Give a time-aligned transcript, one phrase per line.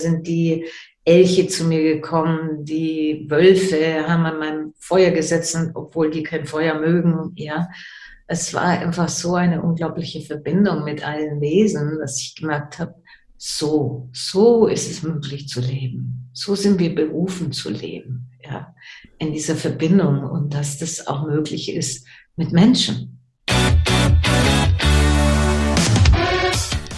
[0.00, 0.66] sind die
[1.04, 6.78] Elche zu mir gekommen, die Wölfe haben an meinem Feuer gesetzt, obwohl die kein Feuer
[6.78, 7.68] mögen, ja.
[8.28, 12.94] Es war einfach so eine unglaubliche Verbindung mit allen Wesen, dass ich gemerkt habe,
[13.38, 16.30] so, so ist es möglich zu leben.
[16.32, 18.74] So sind wir berufen zu leben, ja,
[19.18, 23.20] in dieser Verbindung und dass das auch möglich ist mit Menschen.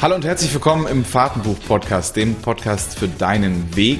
[0.00, 3.98] Hallo und herzlich willkommen im Fahrtenbuch-Podcast, dem Podcast für deinen Weg.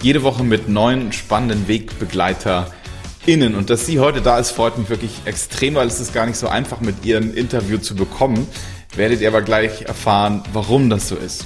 [0.00, 3.56] Jede Woche mit neuen spannenden WegbegleiterInnen.
[3.56, 6.36] Und dass sie heute da ist, freut mich wirklich extrem, weil es ist gar nicht
[6.36, 8.46] so einfach, mit ihr ein Interview zu bekommen.
[8.94, 11.44] Werdet ihr aber gleich erfahren, warum das so ist.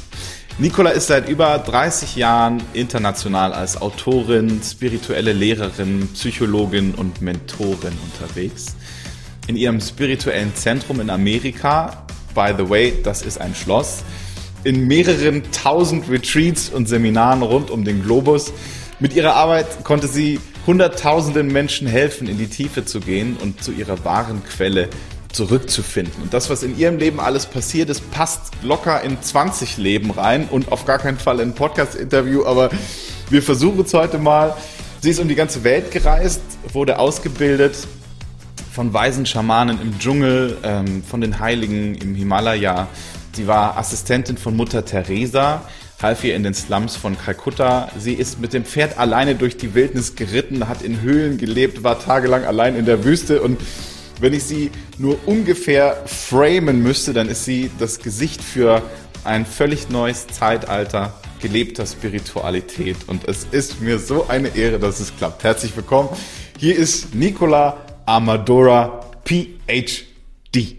[0.59, 8.77] Nicola ist seit über 30 Jahren international als Autorin, spirituelle Lehrerin, Psychologin und Mentorin unterwegs.
[9.47, 12.04] In ihrem spirituellen Zentrum in Amerika
[12.35, 14.03] by the way, das ist ein Schloss,
[14.65, 18.53] in mehreren tausend Retreats und Seminaren rund um den Globus.
[18.99, 23.73] Mit ihrer Arbeit konnte sie hunderttausenden Menschen helfen, in die Tiefe zu gehen und zu
[23.73, 24.89] ihrer wahren Quelle
[25.33, 26.23] zurückzufinden.
[26.23, 30.49] Und das, was in ihrem Leben alles passiert ist, passt locker in 20 Leben rein
[30.51, 32.71] und auf gar keinen Fall in ein Podcast-Interview, aber
[33.31, 34.55] wir versuchen es heute mal.
[35.01, 36.41] Sie ist um die ganze Welt gereist,
[36.73, 37.77] wurde ausgebildet
[38.75, 42.89] von weisen Schamanen im Dschungel, ähm, von den Heiligen im Himalaya.
[43.33, 45.63] Sie war Assistentin von Mutter Teresa,
[46.03, 47.89] half ihr in den Slums von Kalkutta.
[47.97, 52.01] Sie ist mit dem Pferd alleine durch die Wildnis geritten, hat in Höhlen gelebt, war
[52.01, 53.61] tagelang allein in der Wüste und
[54.21, 58.83] wenn ich sie nur ungefähr framen müsste, dann ist sie das Gesicht für
[59.23, 62.97] ein völlig neues Zeitalter gelebter Spiritualität.
[63.07, 65.45] Und es ist mir so eine Ehre, dass es klappt.
[65.45, 66.09] Herzlich willkommen.
[66.59, 70.79] Hier ist Nicola Amadora PhD.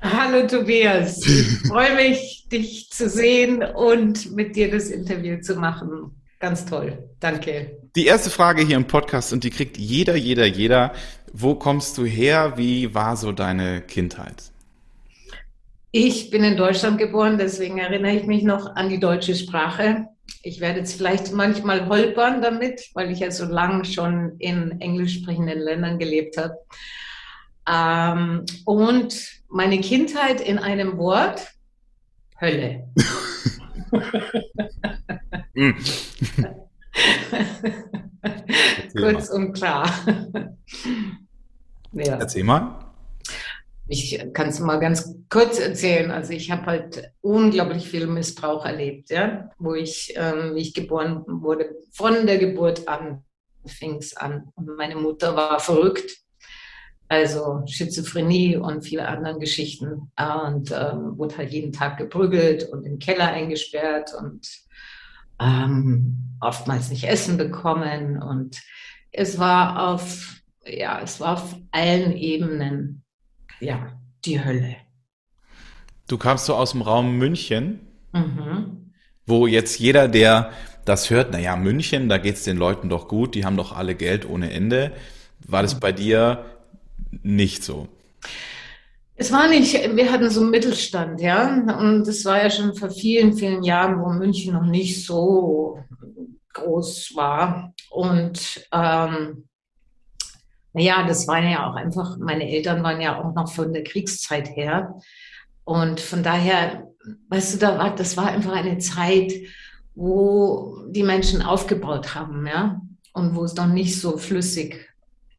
[0.00, 6.22] Hallo Tobias, ich freue mich, dich zu sehen und mit dir das Interview zu machen.
[6.38, 7.78] Ganz toll, danke.
[7.94, 10.92] Die erste Frage hier im Podcast und die kriegt jeder, jeder, jeder.
[11.34, 12.54] Wo kommst du her?
[12.56, 14.50] Wie war so deine Kindheit?
[15.92, 20.06] Ich bin in Deutschland geboren, deswegen erinnere ich mich noch an die deutsche Sprache.
[20.42, 25.14] Ich werde jetzt vielleicht manchmal holpern damit, weil ich ja so lange schon in englisch
[25.14, 26.54] sprechenden Ländern gelebt habe.
[27.68, 31.48] Ähm, und meine Kindheit in einem Wort,
[32.40, 32.88] Hölle.
[38.96, 39.86] Kurz und klar.
[41.92, 42.16] ja.
[42.16, 42.89] Erzähl mal.
[43.92, 46.12] Ich kann es mal ganz kurz erzählen.
[46.12, 51.24] Also ich habe halt unglaublich viel Missbrauch erlebt, ja, wo ich, ähm, wie ich geboren
[51.26, 53.24] wurde, von der Geburt an
[53.66, 54.48] fing es an.
[54.54, 56.18] Und meine Mutter war verrückt,
[57.08, 60.12] also Schizophrenie und viele andere Geschichten.
[60.16, 64.48] Und ähm, wurde halt jeden Tag geprügelt und im Keller eingesperrt und
[65.40, 68.22] ähm, oftmals nicht Essen bekommen.
[68.22, 68.62] Und
[69.10, 73.02] es war auf ja, es war auf allen Ebenen
[73.60, 73.92] ja,
[74.24, 74.76] die Hölle.
[76.08, 77.80] Du kamst so aus dem Raum München,
[78.12, 78.92] mhm.
[79.26, 80.50] wo jetzt jeder, der
[80.84, 83.94] das hört, naja, München, da geht es den Leuten doch gut, die haben doch alle
[83.94, 84.92] Geld ohne Ende.
[85.46, 86.44] War das bei dir
[87.22, 87.88] nicht so?
[89.14, 91.54] Es war nicht, wir hatten so einen Mittelstand, ja.
[91.78, 95.78] Und das war ja schon vor vielen, vielen Jahren, wo München noch nicht so
[96.54, 97.74] groß war.
[97.90, 99.44] Und ähm,
[100.72, 104.54] naja, das waren ja auch einfach, meine Eltern waren ja auch noch von der Kriegszeit
[104.56, 104.94] her.
[105.64, 106.88] Und von daher,
[107.28, 109.32] weißt du, da war, das war einfach eine Zeit,
[109.94, 112.80] wo die Menschen aufgebaut haben, ja,
[113.12, 114.88] und wo es noch nicht so flüssig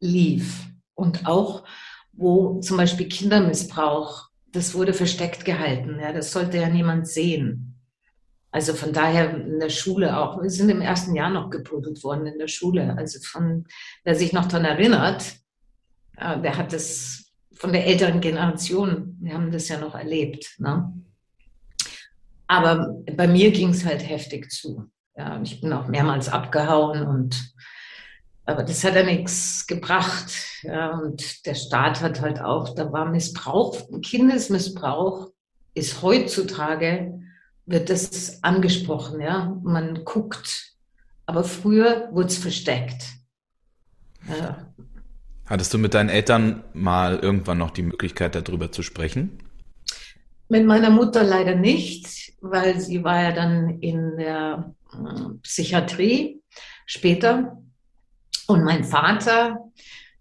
[0.00, 0.66] lief.
[0.94, 1.64] Und auch,
[2.12, 7.71] wo zum Beispiel Kindermissbrauch, das wurde versteckt gehalten, ja, das sollte ja niemand sehen.
[8.52, 10.40] Also von daher in der Schule auch.
[10.42, 12.94] Wir sind im ersten Jahr noch geprügelt worden in der Schule.
[12.98, 13.64] Also von,
[14.04, 15.24] wer sich noch daran erinnert,
[16.18, 20.56] äh, der hat das von der älteren Generation, wir haben das ja noch erlebt.
[20.58, 20.92] Ne?
[22.46, 24.90] Aber bei mir ging es halt heftig zu.
[25.16, 27.54] Ja, ich bin auch mehrmals abgehauen und
[28.44, 30.32] aber das hat ja nichts gebracht.
[30.62, 35.30] Ja, und der Staat hat halt auch, da war Missbrauch, Kindesmissbrauch
[35.74, 37.11] ist heutzutage
[37.66, 39.56] wird das angesprochen, ja.
[39.62, 40.72] Man guckt.
[41.26, 43.04] Aber früher wurde es versteckt.
[44.28, 44.66] Ja.
[45.46, 49.38] Hattest du mit deinen Eltern mal irgendwann noch die Möglichkeit, darüber zu sprechen?
[50.48, 56.42] Mit meiner Mutter leider nicht, weil sie war ja dann in der äh, Psychiatrie
[56.86, 57.58] später.
[58.46, 59.58] Und mein Vater,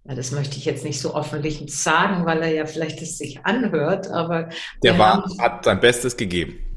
[0.05, 3.45] ja, das möchte ich jetzt nicht so öffentlich sagen, weil er ja vielleicht es sich
[3.45, 4.49] anhört, aber.
[4.83, 6.70] Der war, hat sein Bestes gegeben.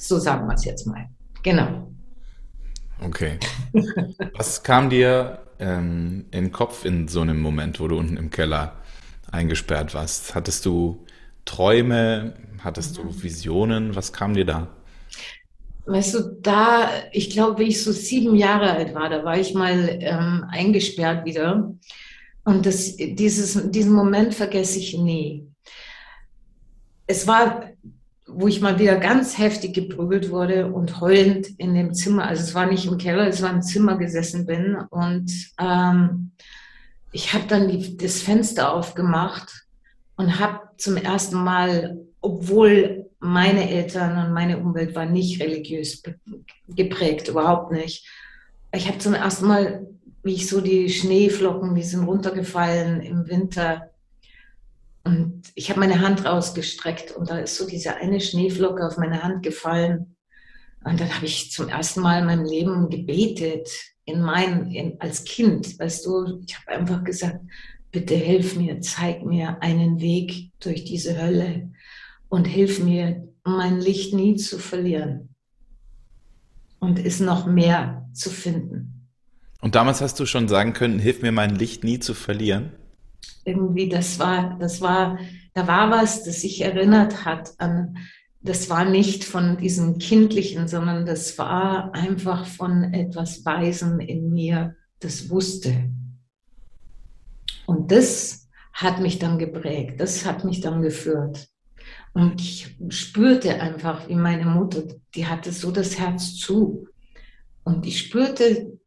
[0.00, 1.08] So sagen wir es jetzt mal.
[1.42, 1.92] Genau.
[3.02, 3.38] Okay.
[4.34, 8.30] Was kam dir ähm, in den Kopf in so einem Moment, wo du unten im
[8.30, 8.76] Keller
[9.30, 10.34] eingesperrt warst?
[10.34, 11.04] Hattest du
[11.44, 12.34] Träume?
[12.64, 13.22] Hattest du.
[13.22, 13.94] Visionen?
[13.94, 14.68] Was kam dir da?
[15.84, 19.54] Weißt du, da, ich glaube, wie ich so sieben Jahre alt war, da war ich
[19.54, 21.74] mal ähm, eingesperrt wieder.
[22.44, 25.46] Und das, dieses, diesen Moment vergesse ich nie.
[27.06, 27.69] Es war,
[28.32, 32.54] wo ich mal wieder ganz heftig geprügelt wurde und heulend in dem Zimmer, also es
[32.54, 34.76] war nicht im Keller, es war im Zimmer gesessen bin.
[34.90, 35.30] Und
[35.60, 36.32] ähm,
[37.12, 39.66] ich habe dann die, das Fenster aufgemacht
[40.16, 46.02] und habe zum ersten Mal, obwohl meine Eltern und meine Umwelt war nicht religiös
[46.68, 48.08] geprägt, überhaupt nicht.
[48.72, 49.86] Ich habe zum ersten Mal,
[50.22, 53.89] wie ich so die Schneeflocken, die sind runtergefallen im Winter.
[55.04, 59.22] Und ich habe meine Hand rausgestreckt und da ist so diese eine Schneeflocke auf meine
[59.22, 60.16] Hand gefallen.
[60.84, 63.68] Und dann habe ich zum ersten Mal in meinem Leben gebetet,
[64.04, 67.40] in mein, in, als Kind, weißt du, ich habe einfach gesagt,
[67.90, 71.70] bitte hilf mir, zeig mir einen Weg durch diese Hölle
[72.28, 75.34] und hilf mir, mein Licht nie zu verlieren
[76.78, 79.08] und es noch mehr zu finden.
[79.60, 82.72] Und damals hast du schon sagen können, hilf mir, mein Licht nie zu verlieren?
[83.44, 85.18] Irgendwie, das war, das war,
[85.54, 87.96] da war was, das sich erinnert hat an,
[88.42, 94.76] das war nicht von diesem Kindlichen, sondern das war einfach von etwas Weisen in mir,
[94.98, 95.90] das wusste.
[97.66, 101.48] Und das hat mich dann geprägt, das hat mich dann geführt.
[102.12, 104.82] Und ich spürte einfach, wie meine Mutter,
[105.14, 106.88] die hatte so das Herz zu.
[107.62, 108.79] Und ich spürte,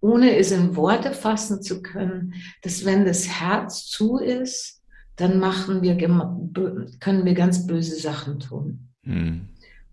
[0.00, 4.82] ohne es in Worte fassen zu können, dass wenn das Herz zu ist,
[5.16, 8.88] dann machen wir, können wir ganz böse Sachen tun.
[9.04, 9.48] Hm.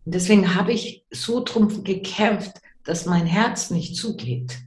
[0.06, 4.58] Und deswegen habe ich so drum gekämpft, dass mein Herz nicht zugeht.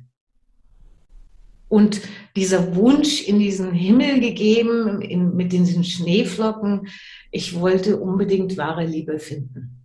[1.69, 2.03] Und
[2.37, 6.89] dieser Wunsch in diesen Himmel gegeben, in, mit diesen Schneeflocken,
[7.31, 9.77] ich wollte unbedingt wahre Liebe finden.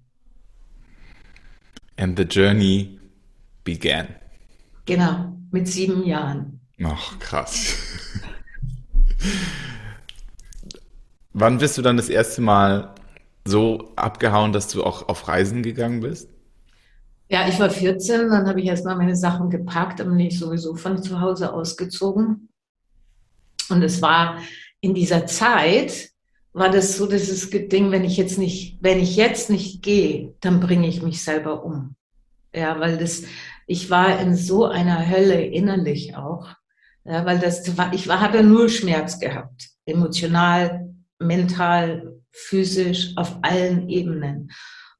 [1.96, 3.00] And the journey
[3.64, 4.08] began.
[4.86, 6.60] Genau, mit sieben Jahren.
[6.84, 7.78] Ach, krass.
[11.32, 12.94] Wann bist du dann das erste Mal
[13.46, 16.30] so abgehauen, dass du auch auf Reisen gegangen bist?
[17.30, 20.76] Ja, ich war 14, dann habe ich erstmal meine Sachen gepackt, dann bin ich sowieso
[20.76, 22.50] von zu Hause ausgezogen.
[23.70, 24.40] Und es war
[24.82, 26.10] in dieser Zeit,
[26.52, 30.60] war das so dieses Ding, wenn ich jetzt nicht, wenn ich jetzt nicht gehe, dann
[30.60, 31.96] bringe ich mich selber um.
[32.54, 33.24] Ja, weil das,
[33.68, 36.50] ich war in so einer Hölle innerlich auch.
[37.04, 39.70] Ja, weil das war, ich war, habe nur Schmerz gehabt.
[39.86, 44.52] Emotional, mental, physisch, auf allen Ebenen.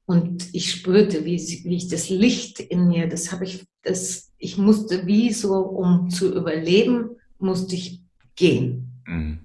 [0.06, 4.56] Und ich spürte, wie, wie ich das Licht in mir, das habe ich, das, ich
[4.56, 8.02] musste wie so, um zu überleben, musste ich
[8.36, 9.02] gehen.
[9.04, 9.40] Mhm.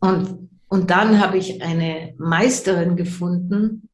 [0.00, 3.87] Und, und dann habe ich eine Meisterin gefunden.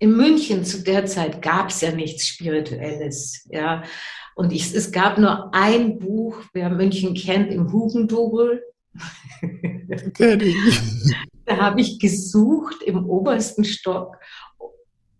[0.00, 3.82] In München zu der Zeit gab es ja nichts Spirituelles, ja.
[4.34, 8.62] Und ich, es gab nur ein Buch, wer München kennt, im Hugendubel.
[11.44, 14.16] da habe ich gesucht im obersten Stock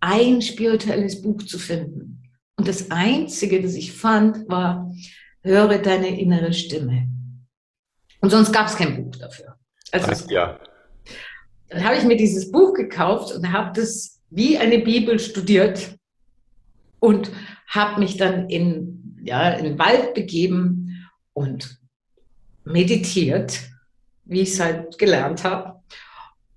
[0.00, 2.22] ein spirituelles Buch zu finden.
[2.56, 4.90] Und das Einzige, das ich fand, war,
[5.42, 7.06] höre deine innere Stimme.
[8.22, 9.56] Und sonst gab es kein Buch dafür.
[9.92, 10.58] Also, ja.
[11.68, 15.96] Dann habe ich mir dieses Buch gekauft und habe das wie eine Bibel studiert
[17.00, 17.30] und
[17.66, 21.78] habe mich dann in, ja, in den Wald begeben und
[22.64, 23.58] meditiert,
[24.24, 25.80] wie ich es halt gelernt habe.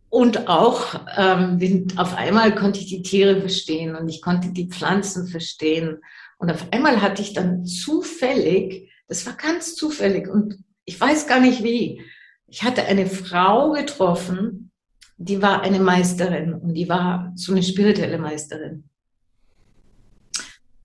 [0.10, 5.27] Und auch ähm, auf einmal konnte ich die Tiere verstehen und ich konnte die Pflanzen
[5.27, 5.98] verstehen.
[6.38, 11.39] Und auf einmal hatte ich dann zufällig, das war ganz zufällig und ich weiß gar
[11.39, 12.03] nicht wie,
[12.48, 14.72] ich hatte eine Frau getroffen,
[15.17, 18.89] die war eine Meisterin und die war so eine spirituelle Meisterin.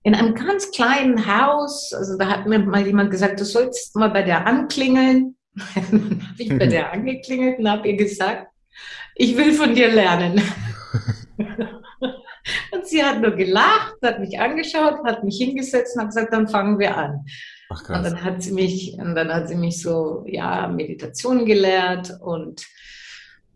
[0.03, 4.09] In einem ganz kleinen Haus, also da hat mir mal jemand gesagt, du sollst mal
[4.09, 5.35] bei der anklingeln.
[5.75, 8.47] dann habe ich bei der angeklingelt und habe ihr gesagt,
[9.15, 10.41] ich will von dir lernen.
[12.71, 16.47] und sie hat nur gelacht, hat mich angeschaut, hat mich hingesetzt und hat gesagt, dann
[16.47, 17.25] fangen wir an.
[17.69, 22.17] Ach, und dann hat sie mich, und dann hat sie mich so, ja, Meditation gelehrt
[22.21, 22.65] und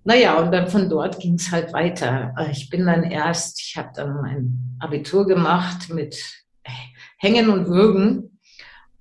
[0.03, 2.33] naja, und dann von dort ging es halt weiter.
[2.51, 6.17] Ich bin dann erst, ich habe dann mein Abitur gemacht mit
[7.17, 8.39] Hängen und Würgen.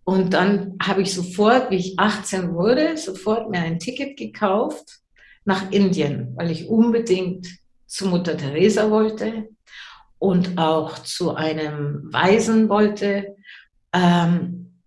[0.05, 5.01] Und dann habe ich sofort, wie ich 18 wurde, sofort mir ein Ticket gekauft
[5.45, 7.49] nach Indien, weil ich unbedingt
[7.87, 9.49] zu Mutter Teresa wollte.
[10.23, 13.35] und auch zu einem Waisen wollte.
[13.93, 14.79] Ähm,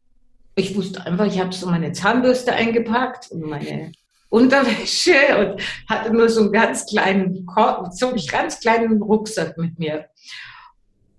[0.55, 3.91] ich wusste einfach, ich habe so meine Zahnbürste eingepackt und meine
[4.29, 7.47] Unterwäsche und hatte nur so einen ganz kleinen,
[7.91, 10.05] so einen ganz kleinen Rucksack mit mir.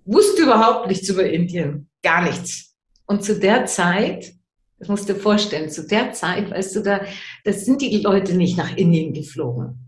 [0.05, 2.75] Wusste überhaupt nichts über Indien, gar nichts.
[3.05, 4.33] Und zu der Zeit,
[4.79, 7.01] das musst du dir vorstellen, zu der Zeit, weißt du, da,
[7.43, 9.87] das sind die Leute nicht nach Indien geflogen.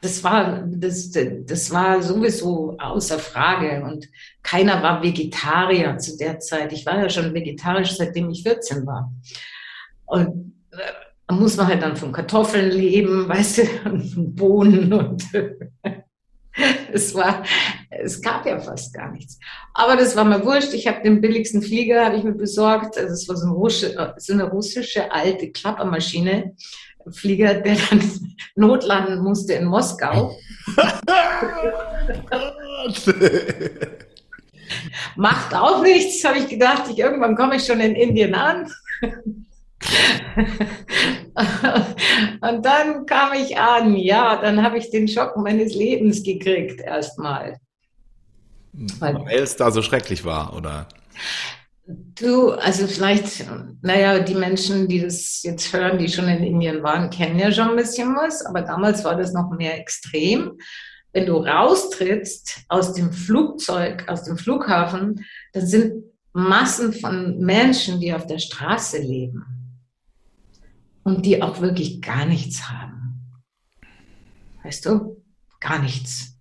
[0.00, 4.08] Das war, das, das war sowieso außer Frage und
[4.42, 6.72] keiner war Vegetarier zu der Zeit.
[6.72, 9.12] Ich war ja schon vegetarisch, seitdem ich 14 war.
[10.06, 10.51] Und
[11.26, 15.24] da muss man halt dann von Kartoffeln leben, weißt du, und von Bohnen und
[16.92, 17.42] es war,
[17.90, 19.38] es gab ja fast gar nichts.
[19.74, 20.74] Aber das war mir wurscht.
[20.74, 22.98] Ich habe den billigsten Flieger, habe ich mir besorgt.
[22.98, 26.54] Also es war so, ein russische, so eine russische alte Klappermaschine.
[27.10, 28.02] Flieger, der dann
[28.54, 30.36] notlanden musste in Moskau.
[35.16, 36.84] Macht auch nichts, habe ich gedacht.
[36.90, 38.70] Ich, irgendwann komme ich schon in Indien an.
[42.40, 47.58] und dann kam ich an, ja, dann habe ich den Schock meines Lebens gekriegt erstmal.
[48.72, 50.88] Weil, es da so schrecklich war, oder?
[51.86, 53.44] Du, also vielleicht,
[53.82, 57.70] naja, die Menschen, die das jetzt hören, die schon in Indien waren, kennen ja schon
[57.70, 60.52] ein bisschen was, aber damals war das noch mehr extrem.
[61.12, 68.14] Wenn du raustrittst aus dem Flugzeug, aus dem Flughafen, dann sind Massen von Menschen, die
[68.14, 69.61] auf der Straße leben
[71.04, 73.32] und die auch wirklich gar nichts haben.
[74.62, 75.22] Weißt du?
[75.60, 76.38] Gar nichts.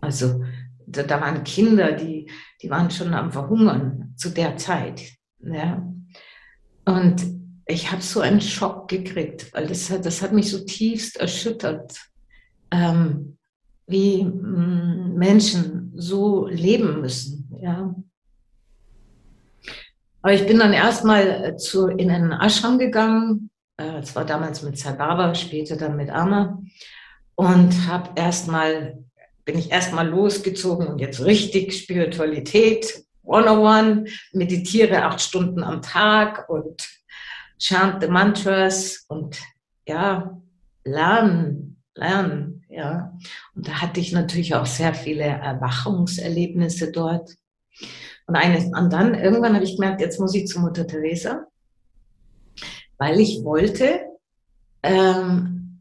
[0.00, 0.44] Also
[0.86, 2.30] da, da waren Kinder, die,
[2.62, 5.02] die waren schon am Verhungern zu der Zeit.
[5.40, 5.86] Ja?
[6.84, 7.22] Und
[7.66, 11.98] ich habe so einen Schock gekriegt, weil das hat, das hat mich so tiefst erschüttert,
[12.70, 13.36] ähm,
[13.86, 17.50] wie mh, mm, Menschen so leben müssen.
[17.60, 17.94] Ja?
[20.22, 25.34] Aber ich bin dann erstmal zu, in einen Ashram gegangen, äh, war damals mit Sababa,
[25.34, 26.62] später dann mit Amma.
[27.34, 28.98] Und habe erstmal,
[29.44, 36.88] bin ich erstmal losgezogen und jetzt richtig Spiritualität, 101, meditiere acht Stunden am Tag und
[37.58, 39.38] chant the Mantras und
[39.86, 40.40] ja,
[40.84, 43.16] lernen, lernen, ja.
[43.54, 47.30] Und da hatte ich natürlich auch sehr viele Erwachungserlebnisse dort.
[48.26, 51.46] Und, eines, und dann irgendwann habe ich gemerkt, jetzt muss ich zu Mutter Teresa
[52.98, 54.00] weil ich wollte,
[54.82, 55.80] ähm,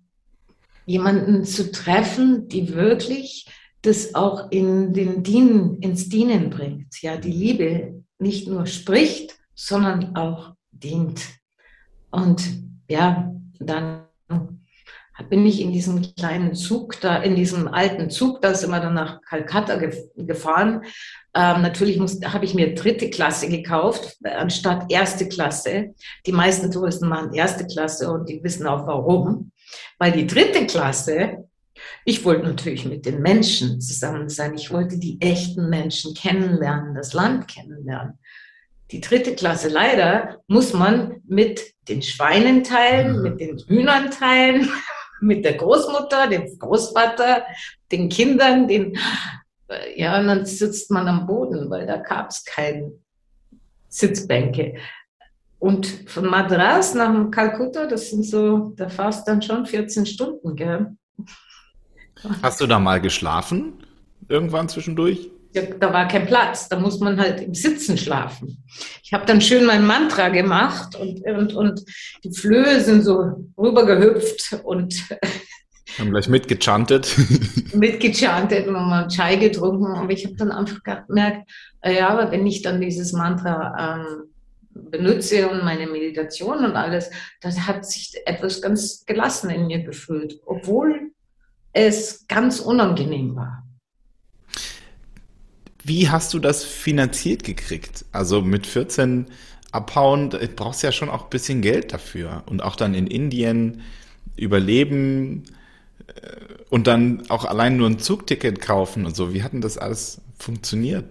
[0.85, 3.47] jemanden zu treffen, die wirklich
[3.81, 7.01] das auch in den Dienen, ins Dienen bringt.
[7.01, 11.21] Ja, die Liebe nicht nur spricht, sondern auch dient.
[12.09, 14.06] Und ja, dann
[15.23, 18.93] bin ich in diesem kleinen Zug da, in diesem alten Zug, da sind wir dann
[18.93, 19.79] nach Kalkutta
[20.15, 20.83] gefahren.
[21.33, 25.95] Ähm, natürlich habe ich mir dritte Klasse gekauft, anstatt erste Klasse.
[26.25, 29.51] Die meisten Touristen machen erste Klasse und die wissen auch warum.
[29.97, 31.47] Weil die dritte Klasse,
[32.05, 34.55] ich wollte natürlich mit den Menschen zusammen sein.
[34.55, 38.19] Ich wollte die echten Menschen kennenlernen, das Land kennenlernen.
[38.91, 44.69] Die dritte Klasse leider muss man mit den Schweinen teilen, mit den Hühnern teilen,
[45.21, 47.43] mit der Großmutter, dem Großvater,
[47.91, 48.97] den Kindern, den,
[49.95, 52.91] ja, und dann sitzt man am Boden, weil da gab es keine
[53.89, 54.75] Sitzbänke.
[55.59, 60.95] Und von Madras nach Kalkutta, das sind so, da fährst dann schon 14 Stunden, gell?
[62.41, 63.73] Hast du da mal geschlafen?
[64.27, 65.31] Irgendwann zwischendurch?
[65.79, 68.63] Da war kein Platz, da muss man halt im Sitzen schlafen.
[69.03, 71.83] Ich habe dann schön mein Mantra gemacht und, und, und
[72.23, 74.95] die Flöhe sind so rübergehüpft und
[75.97, 77.15] haben gleich mitgechantet.
[77.73, 79.87] mitgechantet und mal Chai getrunken.
[79.87, 81.49] Aber ich habe dann einfach gemerkt,
[81.83, 84.33] ja, aber wenn ich dann dieses Mantra ähm,
[84.73, 87.09] benutze und meine Meditation und alles,
[87.41, 91.11] das hat sich etwas ganz gelassen in mir gefühlt, obwohl
[91.73, 93.66] es ganz unangenehm war.
[95.87, 98.03] Wie hast du das finanziert gekriegt?
[98.11, 99.27] Also mit 14
[99.71, 102.43] abhauen, du brauchst ja schon auch ein bisschen Geld dafür.
[102.45, 103.83] Und auch dann in Indien
[104.35, 105.45] überleben
[106.07, 106.13] äh,
[106.69, 109.33] und dann auch allein nur ein Zugticket kaufen und so.
[109.33, 111.05] Wie hat denn das alles funktioniert?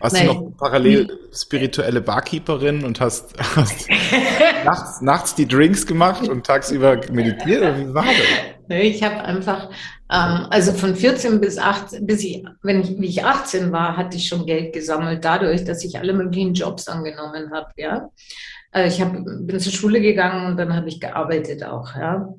[0.00, 0.26] Warst Nein.
[0.26, 3.88] du noch parallel spirituelle Barkeeperin und hast, hast
[4.66, 7.62] nachts, nachts die Drinks gemacht und tagsüber meditiert?
[7.62, 8.76] Oder wie war das?
[8.76, 9.70] Ich habe einfach
[10.08, 14.26] also von 14 bis 18, bis ich, wenn ich, wie ich 18 war, hatte ich
[14.26, 18.10] schon Geld gesammelt, dadurch, dass ich alle möglichen Jobs angenommen habe, ja.
[18.72, 22.34] Äh, ich hab, bin zur Schule gegangen und dann habe ich gearbeitet auch, ja.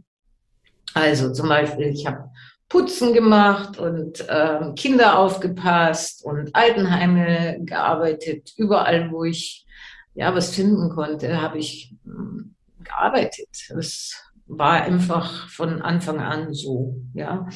[0.95, 2.29] Also zum Beispiel, ich habe
[2.69, 8.53] Putzen gemacht und äh, Kinder aufgepasst und Altenheime gearbeitet.
[8.57, 9.65] Überall, wo ich
[10.13, 13.49] ja was finden konnte, habe ich hm, gearbeitet.
[13.77, 17.47] Es war einfach von Anfang an so, ja.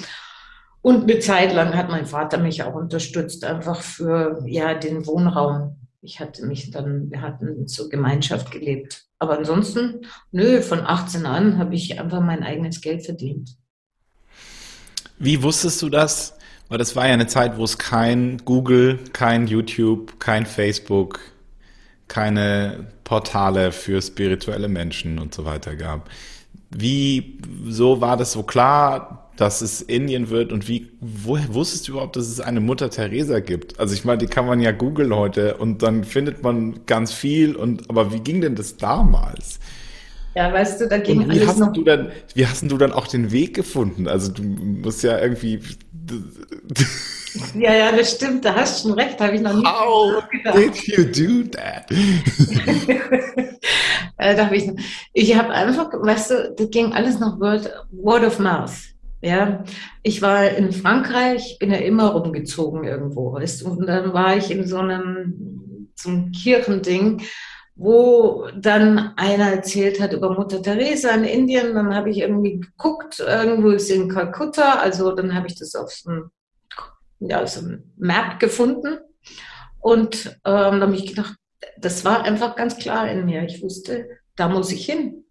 [0.81, 5.77] Und eine Zeit lang hat mein Vater mich auch unterstützt, einfach für ja den Wohnraum.
[6.01, 9.05] Ich hatte mich dann, wir hatten zur Gemeinschaft gelebt.
[9.17, 13.55] Aber ansonsten, nö, von 18 an habe ich einfach mein eigenes Geld verdient.
[15.17, 16.37] Wie wusstest du das?
[16.67, 21.19] Weil das war ja eine Zeit, wo es kein Google, kein YouTube, kein Facebook,
[22.07, 26.09] keine Portale für spirituelle Menschen und so weiter gab.
[26.69, 31.93] Wie so war das so klar, dass es Indien wird und wie woher wusstest du
[31.93, 33.79] überhaupt, dass es eine Mutter Teresa gibt?
[33.79, 37.55] Also ich meine, die kann man ja googeln heute und dann findet man ganz viel
[37.55, 39.59] und aber wie ging denn das damals?
[40.35, 41.73] Ja, weißt du, da ging und wie alles hast noch.
[41.73, 44.07] Du dann, wie hast du dann auch den Weg gefunden?
[44.07, 45.59] Also du musst ja irgendwie.
[47.55, 48.45] Ja, ja, das stimmt.
[48.45, 49.19] Da hast du schon recht.
[49.19, 49.65] Habe ich noch nie.
[49.65, 51.89] How did you do that?
[54.17, 54.69] äh, da hab ich
[55.13, 58.71] ich habe einfach, weißt du, das ging alles noch Word, Word of Mouth.
[59.21, 59.63] Ja,
[60.03, 64.51] ich war in Frankreich, bin ja immer rumgezogen irgendwo, weißt du, und dann war ich
[64.51, 67.21] in so einem, so einem Kirchending
[67.75, 71.73] wo dann einer erzählt hat über Mutter Teresa in Indien.
[71.73, 74.79] Dann habe ich irgendwie geguckt, irgendwo ist sie in Kalkutta.
[74.79, 76.31] Also dann habe ich das auf so einem,
[77.19, 77.61] ja, so
[77.97, 78.99] Map gefunden.
[79.79, 81.35] Und ähm, dann habe ich gedacht,
[81.77, 83.43] das war einfach ganz klar in mir.
[83.43, 85.25] Ich wusste, da muss ich hin.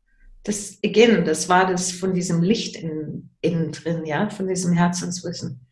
[0.44, 5.66] Das, again, das war das von diesem Licht in, innen drin, ja, von diesem Herzenswissen.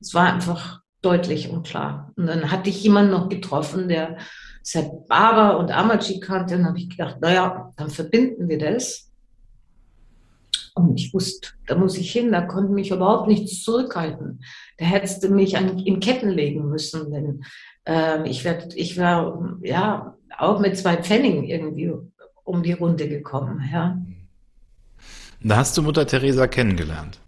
[0.00, 2.12] Es war einfach deutlich und klar.
[2.16, 4.18] Und dann hatte ich jemanden noch getroffen, der
[4.62, 9.10] Sepp Barber und Amaji kannte, dann habe ich gedacht, naja, dann verbinden wir das.
[10.74, 14.42] Und ich wusste, da muss ich hin, da konnte mich überhaupt nichts zurückhalten.
[14.78, 17.44] Da hättest du mich an, in Ketten legen müssen, denn
[17.86, 21.92] äh, ich wäre ich wär, ja auch mit zwei Pfennigen irgendwie
[22.44, 23.68] um die Runde gekommen.
[23.72, 24.00] Ja.
[25.42, 27.18] Da hast du Mutter Teresa kennengelernt.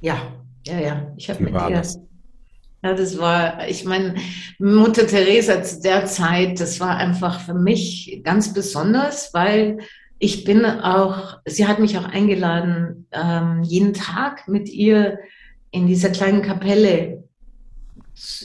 [0.00, 0.16] Ja,
[0.66, 1.12] ja, ja.
[1.16, 1.70] Ich habe mit ihr.
[1.70, 1.98] Das?
[2.82, 4.16] Ja, das war, ich meine,
[4.58, 9.78] Mutter Teresa zu der Zeit, das war einfach für mich ganz besonders, weil
[10.18, 15.18] ich bin auch, sie hat mich auch eingeladen, ähm, jeden Tag mit ihr
[15.70, 17.24] in dieser kleinen Kapelle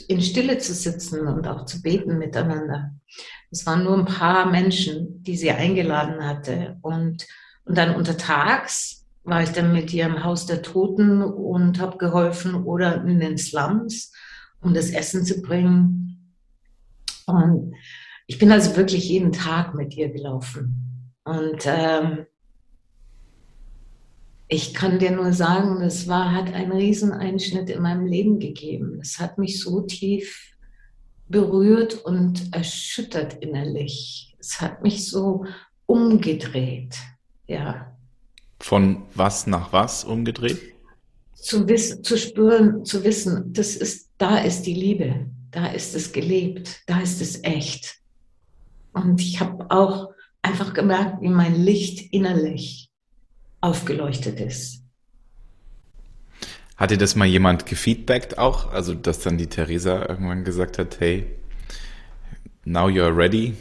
[0.07, 2.91] in Stille zu sitzen und auch zu beten miteinander.
[3.51, 6.77] Es waren nur ein paar Menschen, die sie eingeladen hatte.
[6.81, 7.25] Und,
[7.65, 12.55] und dann untertags war ich dann mit ihr im Haus der Toten und habe geholfen
[12.55, 14.13] oder in den Slums
[14.67, 16.33] um das Essen zu bringen.
[17.25, 17.73] Und
[18.27, 21.13] ich bin also wirklich jeden Tag mit ihr gelaufen.
[21.23, 22.25] Und ähm,
[24.49, 28.99] ich kann dir nur sagen, das war, hat einen Rieseneinschnitt in meinem Leben gegeben.
[29.01, 30.53] Es hat mich so tief
[31.29, 34.35] berührt und erschüttert innerlich.
[34.39, 35.45] Es hat mich so
[35.85, 36.97] umgedreht,
[37.47, 37.93] ja.
[38.59, 40.59] Von was nach was umgedreht?
[41.35, 46.11] Zu wissen, zu spüren, zu wissen, das ist da ist die Liebe, da ist es
[46.11, 47.97] gelebt, da ist es echt.
[48.93, 50.09] Und ich habe auch
[50.41, 52.89] einfach gemerkt, wie mein Licht innerlich
[53.61, 54.83] aufgeleuchtet ist.
[56.75, 58.71] Hat dir das mal jemand gefeedbackt auch?
[58.71, 61.25] Also, dass dann die Theresa irgendwann gesagt hat, hey,
[62.65, 63.55] now you're ready,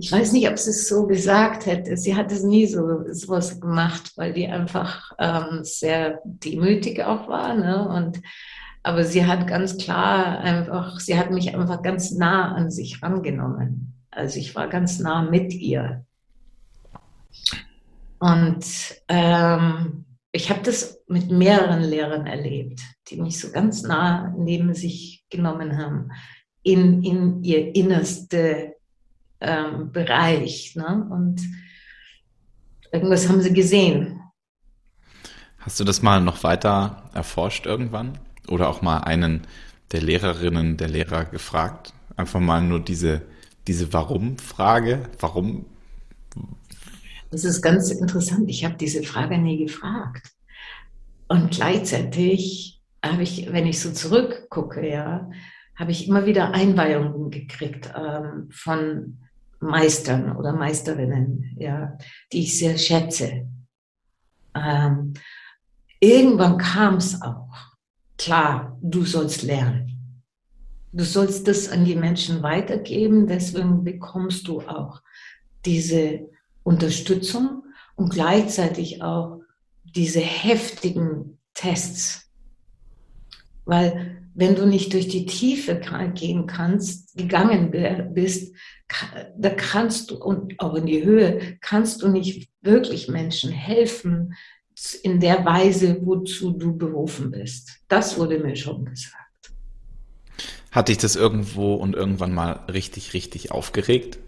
[0.00, 1.96] ich weiß nicht, ob sie es so gesagt hätte.
[1.96, 7.54] Sie hat es nie so sowas gemacht, weil die einfach ähm, sehr demütig auch war.
[7.54, 7.88] Ne?
[7.88, 8.20] Und,
[8.84, 13.94] aber sie hat ganz klar einfach, sie hat mich einfach ganz nah an sich rangenommen.
[14.12, 16.04] Also ich war ganz nah mit ihr.
[18.20, 18.64] Und
[19.08, 25.24] ähm, ich habe das mit mehreren Lehrern erlebt, die mich so ganz nah neben sich
[25.28, 26.12] genommen haben,
[26.62, 28.77] in, in ihr innerste
[29.40, 30.74] ähm, Bereich.
[30.76, 31.06] Ne?
[31.10, 31.42] Und
[32.92, 34.20] irgendwas haben sie gesehen.
[35.58, 38.18] Hast du das mal noch weiter erforscht irgendwann?
[38.48, 39.42] Oder auch mal einen
[39.92, 41.92] der Lehrerinnen, der Lehrer gefragt?
[42.16, 43.22] Einfach mal nur diese,
[43.66, 45.02] diese Warum-Frage.
[45.20, 45.66] Warum?
[47.30, 48.48] Das ist ganz interessant.
[48.48, 50.32] Ich habe diese Frage nie gefragt.
[51.28, 55.30] Und gleichzeitig habe ich, wenn ich so zurückgucke, ja,
[55.76, 59.18] habe ich immer wieder Einweihungen gekriegt ähm, von
[59.60, 61.98] Meistern oder Meisterinnen, ja,
[62.32, 63.48] die ich sehr schätze.
[64.54, 65.14] Ähm,
[66.00, 67.54] irgendwann kam es auch.
[68.16, 70.24] Klar, du sollst lernen.
[70.92, 75.02] Du sollst das an die Menschen weitergeben, deswegen bekommst du auch
[75.64, 76.28] diese
[76.62, 77.64] Unterstützung
[77.96, 79.40] und gleichzeitig auch
[79.84, 82.30] diese heftigen Tests.
[83.64, 85.80] Weil wenn du nicht durch die Tiefe
[86.14, 87.70] gehen kannst, gegangen
[88.14, 88.54] bist,
[89.36, 94.34] da kannst du, und auch in die Höhe, kannst du nicht wirklich Menschen helfen
[95.02, 97.80] in der Weise, wozu du berufen bist.
[97.88, 99.24] Das wurde mir schon gesagt.
[100.70, 104.18] Hat dich das irgendwo und irgendwann mal richtig, richtig aufgeregt?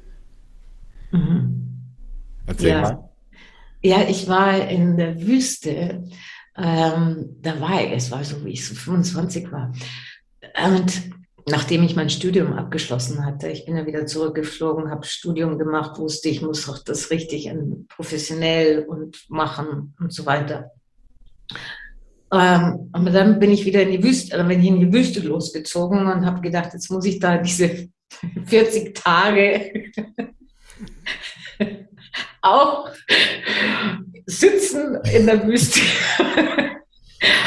[1.13, 1.83] Mhm.
[2.47, 2.81] Erzähl ja.
[2.81, 3.11] mal.
[3.83, 6.05] Ja, ich war in der Wüste.
[6.57, 9.73] Ähm, da war ich, es war so, wie ich so 25 war.
[10.67, 11.11] Und
[11.51, 16.29] nachdem ich mein Studium abgeschlossen hatte, ich bin ja wieder zurückgeflogen, habe Studium gemacht, wusste
[16.29, 17.51] ich muss auch das richtig
[17.89, 20.71] professionell und machen und so weiter.
[22.33, 25.21] Ähm, und dann bin ich wieder in die Wüste, dann bin ich in die Wüste
[25.21, 27.89] losgezogen und habe gedacht, jetzt muss ich da diese
[28.47, 29.93] 40 Tage
[32.43, 32.89] auch
[34.27, 35.81] sitzen in der Wüste.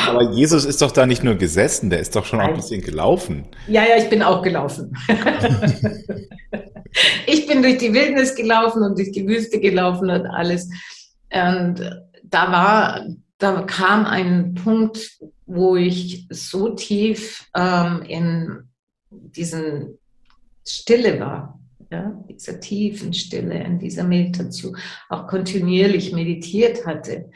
[0.08, 2.82] Aber Jesus ist doch da nicht nur gesessen, der ist doch schon auch ein bisschen
[2.82, 3.46] gelaufen.
[3.68, 4.96] Ja, ja, ich bin auch gelaufen.
[7.28, 10.70] ich bin durch die Wildnis gelaufen und durch die Wüste gelaufen und alles.
[11.32, 11.80] Und
[12.24, 13.06] da war,
[13.40, 18.70] da kam ein Punkt, wo ich so tief ähm, in
[19.10, 19.98] diesen
[20.66, 21.60] Stille war,
[21.92, 24.78] ja, dieser tiefen Stille, in dieser Meditation,
[25.10, 27.30] auch kontinuierlich meditiert hatte,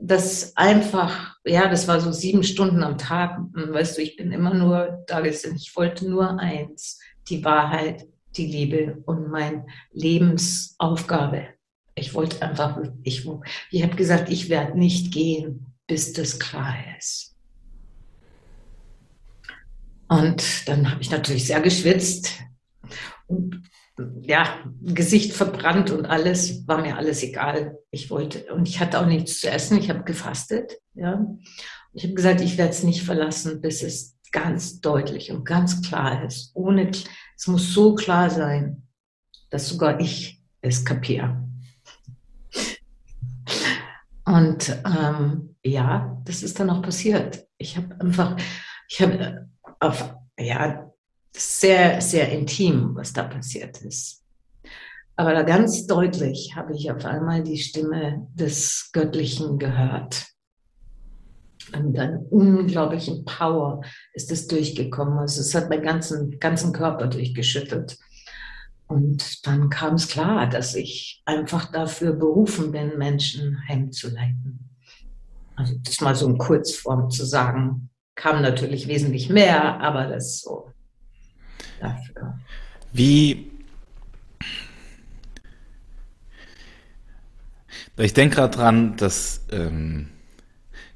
[0.00, 3.38] das einfach, ja, das war so sieben Stunden am Tag.
[3.52, 5.56] weißt du, ich bin immer nur da gesessen.
[5.56, 11.48] Ich wollte nur eins, die Wahrheit, die Liebe und meine Lebensaufgabe.
[11.94, 13.28] Ich wollte einfach, ich,
[13.70, 17.36] ich habe gesagt, ich werde nicht gehen, bis das klar ist.
[20.08, 22.32] Und dann habe ich natürlich sehr geschwitzt
[23.26, 23.62] und
[24.20, 27.78] ja, Gesicht verbrannt und alles, war mir alles egal.
[27.90, 31.24] Ich wollte, und ich hatte auch nichts zu essen, ich habe gefastet, ja.
[31.92, 36.24] Ich habe gesagt, ich werde es nicht verlassen, bis es ganz deutlich und ganz klar
[36.24, 36.50] ist.
[36.54, 38.82] Ohne, es muss so klar sein,
[39.50, 41.40] dass sogar ich es kapiere.
[44.24, 47.46] Und ähm, ja, das ist dann auch passiert.
[47.58, 48.36] Ich habe einfach,
[48.88, 50.90] ich habe auf, ja,
[51.36, 54.22] sehr, sehr intim, was da passiert ist.
[55.16, 60.26] Aber da ganz deutlich habe ich auf einmal die Stimme des Göttlichen gehört.
[61.74, 63.80] Und mit unglaublichen Power
[64.12, 65.18] ist es durchgekommen.
[65.18, 67.96] Also es hat meinen ganzen, ganzen Körper durchgeschüttelt.
[68.86, 74.70] Und dann kam es klar, dass ich einfach dafür berufen bin, Menschen heimzuleiten.
[75.56, 80.73] Also das mal so in Kurzform zu sagen, kam natürlich wesentlich mehr, aber das so
[81.80, 82.38] dafür.
[82.92, 83.50] Wie.
[87.96, 90.08] Ich denke gerade dran, dass ähm,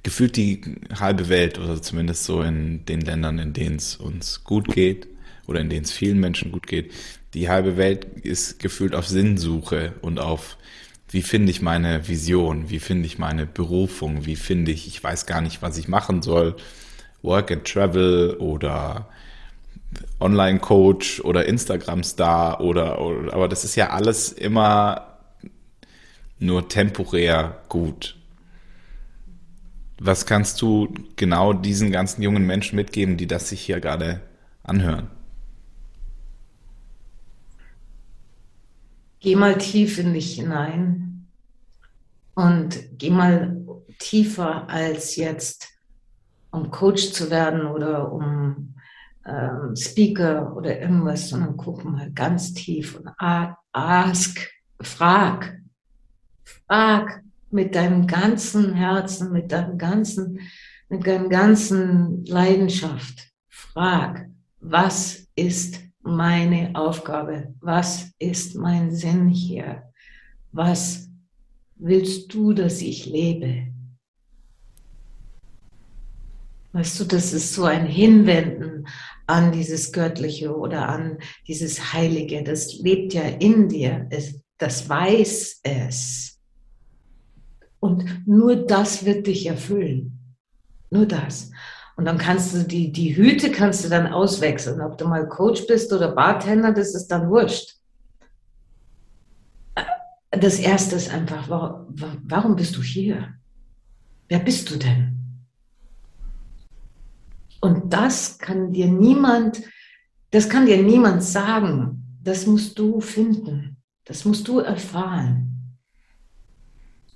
[0.03, 0.61] gefühlt die
[0.99, 5.07] halbe Welt, oder zumindest so in den Ländern, in denen es uns gut geht,
[5.47, 6.93] oder in denen es vielen Menschen gut geht,
[7.35, 10.57] die halbe Welt ist gefühlt auf Sinnsuche und auf,
[11.11, 15.27] wie finde ich meine Vision, wie finde ich meine Berufung, wie finde ich, ich weiß
[15.27, 16.57] gar nicht, was ich machen soll,
[17.23, 19.09] Work and Travel oder
[20.21, 25.19] Online-Coach oder Instagram-Star oder, oder, aber das ist ja alles immer
[26.39, 28.17] nur temporär gut.
[30.01, 34.21] Was kannst du genau diesen ganzen jungen Menschen mitgeben, die das sich hier gerade
[34.63, 35.11] anhören?
[39.21, 41.27] Geh mal tief in dich hinein
[42.35, 43.57] und geh mal
[43.99, 45.71] tiefer als jetzt,
[46.53, 48.75] um Coach zu werden oder um
[49.29, 53.11] ähm, Speaker oder irgendwas, sondern guck mal ganz tief und
[53.73, 55.61] ask, frag,
[56.45, 60.41] frag mit deinem ganzen Herzen, mit deinem ganzen,
[60.89, 63.29] mit deinem ganzen Leidenschaft.
[63.49, 64.29] Frag,
[64.61, 67.55] was ist meine Aufgabe?
[67.61, 69.83] Was ist mein Sinn hier?
[70.53, 71.11] Was
[71.77, 73.69] willst du, dass ich lebe?
[76.73, 78.87] Weißt du, das ist so ein Hinwenden
[79.29, 82.43] an dieses Göttliche oder an dieses Heilige.
[82.43, 84.07] Das lebt ja in dir.
[84.11, 86.41] Es, das weiß es.
[87.79, 90.35] Und nur das wird dich erfüllen.
[90.91, 91.51] Nur das.
[91.97, 94.81] Und dann kannst du die, die Hüte kannst du dann auswechseln.
[94.81, 97.77] Ob du mal Coach bist oder Bartender, das ist dann wurscht.
[100.31, 101.87] Das erste ist einfach, warum,
[102.25, 103.35] warum bist du hier?
[104.29, 105.18] Wer bist du denn?
[107.61, 109.63] Und das kann dir niemand,
[110.31, 112.19] das kann dir niemand sagen.
[112.23, 113.83] Das musst du finden.
[114.05, 115.77] Das musst du erfahren.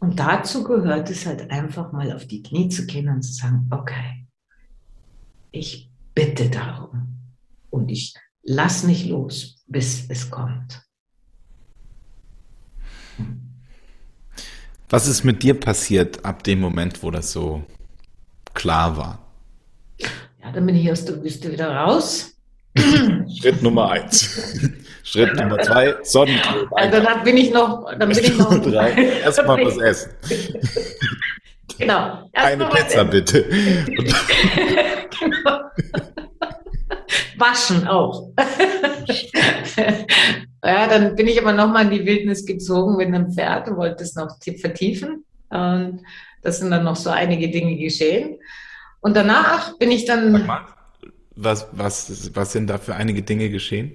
[0.00, 3.68] Und dazu gehört es halt einfach mal auf die Knie zu gehen und zu sagen,
[3.70, 4.26] okay,
[5.52, 7.18] ich bitte darum
[7.70, 10.82] und ich lass nicht los, bis es kommt.
[14.88, 17.64] Was ist mit dir passiert ab dem Moment, wo das so
[18.52, 19.21] klar war?
[20.42, 22.32] Ja, dann bin ich aus der Wüste wieder raus.
[23.40, 24.58] Schritt Nummer eins.
[25.04, 26.68] Schritt Nummer zwei, Sonnencreme.
[26.76, 28.60] Ja, dann bin ich noch, dann bin ich noch.
[28.60, 28.92] drei,
[29.24, 30.12] erstmal was essen.
[31.78, 32.28] Genau.
[32.32, 33.44] Erst Eine Pizza bitte.
[35.20, 35.60] genau.
[37.38, 38.30] Waschen auch.
[40.64, 44.02] ja, dann bin ich aber nochmal in die Wildnis gezogen mit einem Pferd und wollte
[44.04, 45.24] es noch vertiefen.
[45.50, 46.00] Und
[46.42, 48.38] das sind dann noch so einige Dinge geschehen.
[49.02, 50.48] Und danach bin ich dann.
[51.34, 53.92] Was, was, was sind da für einige Dinge geschehen?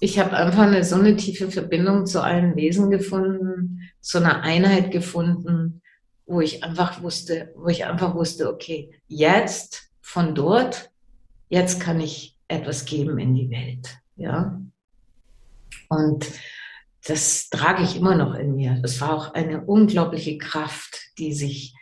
[0.00, 4.90] Ich habe einfach eine so eine tiefe Verbindung zu allen Wesen gefunden, zu einer Einheit
[4.90, 5.80] gefunden,
[6.26, 10.90] wo ich einfach wusste, wo ich einfach wusste, okay, jetzt von dort,
[11.48, 14.60] jetzt kann ich etwas geben in die Welt, ja.
[15.88, 16.26] Und
[17.06, 18.78] das trage ich immer noch in mir.
[18.82, 21.74] Das war auch eine unglaubliche Kraft, die sich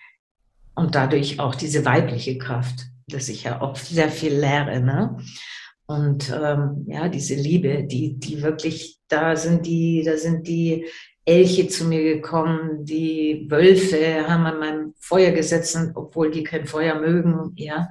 [0.80, 5.16] und dadurch auch diese weibliche Kraft, dass ich ja auch sehr viel lehre, ne?
[5.86, 10.86] Und ähm, ja, diese Liebe, die, die wirklich, da sind die, da sind die
[11.24, 16.98] Elche zu mir gekommen, die Wölfe haben an meinem Feuer gesetzt, obwohl die kein Feuer
[16.98, 17.88] mögen, ja.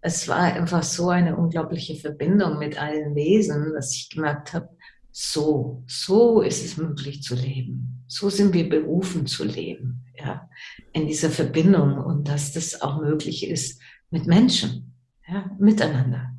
[0.00, 4.68] Es war einfach so eine unglaubliche Verbindung mit allen Wesen, dass ich gemerkt habe,
[5.12, 8.04] so, so ist es möglich zu leben.
[8.08, 10.48] So sind wir berufen zu leben, ja,
[10.94, 14.94] in dieser Verbindung und dass das auch möglich ist mit Menschen,
[15.28, 16.30] ja, miteinander.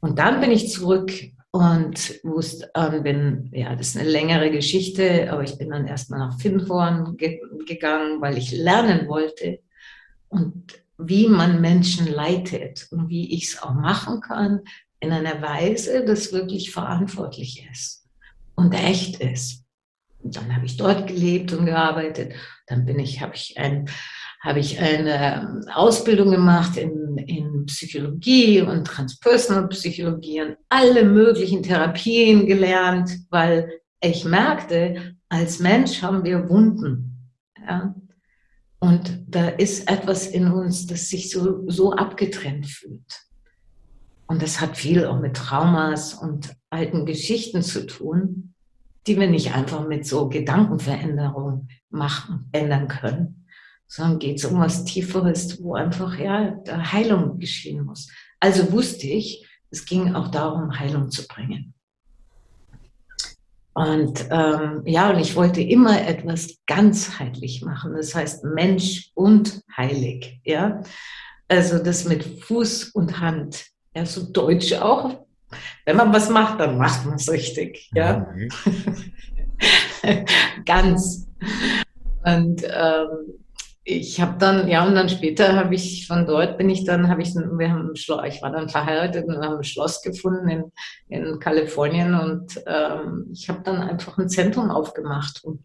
[0.00, 1.10] Und dann bin ich zurück
[1.50, 6.20] und wusste, ähm, bin, ja, das ist eine längere Geschichte, aber ich bin dann erstmal
[6.20, 9.60] nach Finnhorn ge gegangen, weil ich lernen wollte
[10.28, 14.60] und wie man Menschen leitet und wie ich es auch machen kann
[15.00, 18.06] in einer Weise, das wirklich verantwortlich ist
[18.54, 19.59] und echt ist.
[20.22, 22.32] Und dann habe ich dort gelebt und gearbeitet.
[22.66, 23.88] Dann bin ich, habe ich ein
[24.42, 32.46] habe ich eine Ausbildung gemacht in, in Psychologie und Transpersonal Psychologie und alle möglichen Therapien
[32.46, 37.30] gelernt, weil ich merkte, als Mensch haben wir Wunden.
[37.68, 37.94] Ja?
[38.78, 43.26] Und da ist etwas in uns, das sich so, so abgetrennt fühlt.
[44.26, 48.49] Und das hat viel auch mit Traumas und alten Geschichten zu tun,
[49.10, 53.40] die wir nicht einfach mit so Gedankenveränderungen machen, ändern können
[53.90, 58.08] sondern geht es um was Tieferes, wo einfach ja Heilung geschehen muss.
[58.38, 61.74] Also wusste ich, es ging auch darum, Heilung zu bringen.
[63.72, 70.40] Und ähm, ja, und ich wollte immer etwas ganzheitlich machen, das heißt Mensch und heilig,
[70.44, 70.82] ja.
[71.48, 75.26] Also das mit Fuß und Hand, ja, so deutsch auch.
[75.84, 78.26] Wenn man was macht, dann macht man es richtig, ja.
[80.64, 81.28] Ganz.
[82.24, 83.40] Und ähm,
[83.84, 87.22] ich habe dann, ja, und dann später habe ich von dort bin ich dann, habe
[87.22, 90.72] ich, wir haben Schloss, ich war dann verheiratet und haben ein Schloss gefunden in,
[91.08, 95.62] in Kalifornien und ähm, ich habe dann einfach ein Zentrum aufgemacht und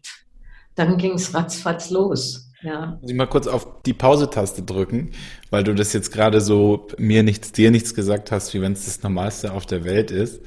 [0.74, 2.45] dann ging es ratzfatz los.
[2.62, 2.98] Ja.
[3.00, 5.10] Muss ich mal kurz auf die Pause-Taste drücken,
[5.50, 8.86] weil du das jetzt gerade so mir nichts, dir nichts gesagt hast, wie wenn es
[8.86, 10.40] das Normalste auf der Welt ist.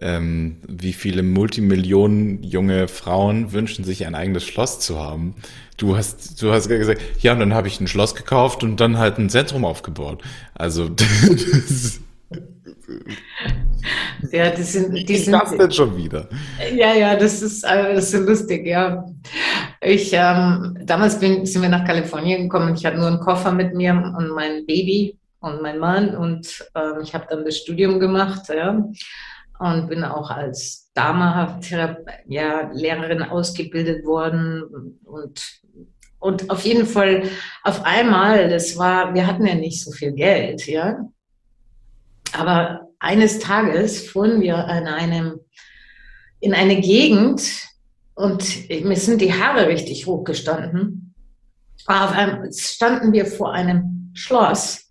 [0.00, 5.36] Ähm, wie viele Multimillionen junge Frauen wünschen sich ein eigenes Schloss zu haben.
[5.76, 8.98] Du hast, du hast gesagt, ja, und dann habe ich ein Schloss gekauft und dann
[8.98, 10.22] halt ein Zentrum aufgebaut.
[10.52, 12.00] Also das
[14.32, 15.32] ja, das sind, die sind.
[15.32, 16.28] Das denn schon wieder?
[16.74, 19.04] Ja, ja, das ist, äh, das ist lustig, ja.
[19.80, 22.74] Ich, ähm, damals bin, sind wir nach Kalifornien gekommen.
[22.74, 27.00] Ich hatte nur einen Koffer mit mir und mein Baby und mein Mann und ähm,
[27.02, 28.82] ich habe dann das Studium gemacht, ja,
[29.58, 31.60] und bin auch als Dama
[32.26, 35.60] ja, Lehrerin ausgebildet worden und
[36.24, 37.24] und auf jeden Fall
[37.64, 41.06] auf einmal, das war, wir hatten ja nicht so viel Geld, ja.
[42.34, 45.40] Aber eines Tages fuhren wir an einem,
[46.40, 47.42] in eine Gegend
[48.14, 51.14] und mir sind die Haare richtig hochgestanden.
[51.86, 54.90] Auf einmal standen wir vor einem Schloss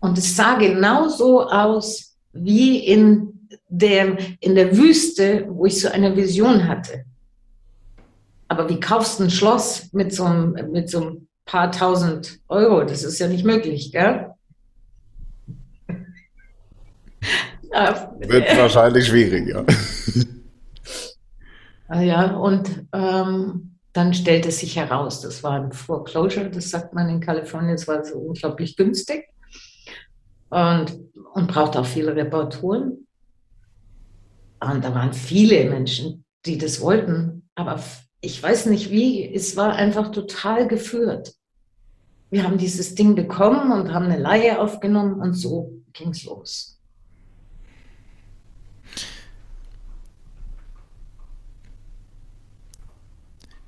[0.00, 6.16] und es sah genauso aus wie in der, in der Wüste, wo ich so eine
[6.16, 7.04] Vision hatte.
[8.48, 12.84] Aber wie kaufst du ein Schloss mit so einem, mit so ein paar tausend Euro?
[12.84, 14.35] Das ist ja nicht möglich, gell?
[18.18, 19.64] Wird wahrscheinlich schwierig, ja.
[21.88, 27.08] Ah ja, und ähm, dann stellte sich heraus, das war ein Foreclosure, das sagt man
[27.08, 29.28] in Kalifornien, es war so unglaublich günstig
[30.50, 30.98] und,
[31.32, 33.06] und braucht auch viele Reparaturen.
[34.60, 37.80] Und da waren viele Menschen, die das wollten, aber
[38.20, 41.34] ich weiß nicht wie, es war einfach total geführt.
[42.30, 46.75] Wir haben dieses Ding bekommen und haben eine Laie aufgenommen und so ging es los.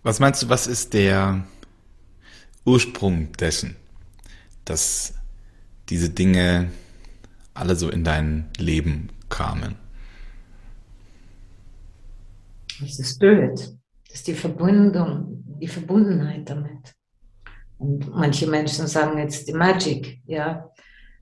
[0.02, 1.44] Was meinst du, was ist der
[2.64, 3.76] Ursprung dessen,
[4.64, 5.14] dass
[5.88, 6.70] diese Dinge
[7.54, 9.74] alle so in dein Leben kamen?
[12.80, 13.58] Das ist Spirit.
[14.06, 16.94] Das ist die Verbindung, die Verbundenheit damit.
[17.78, 20.70] Und manche Menschen sagen jetzt die Magic, ja.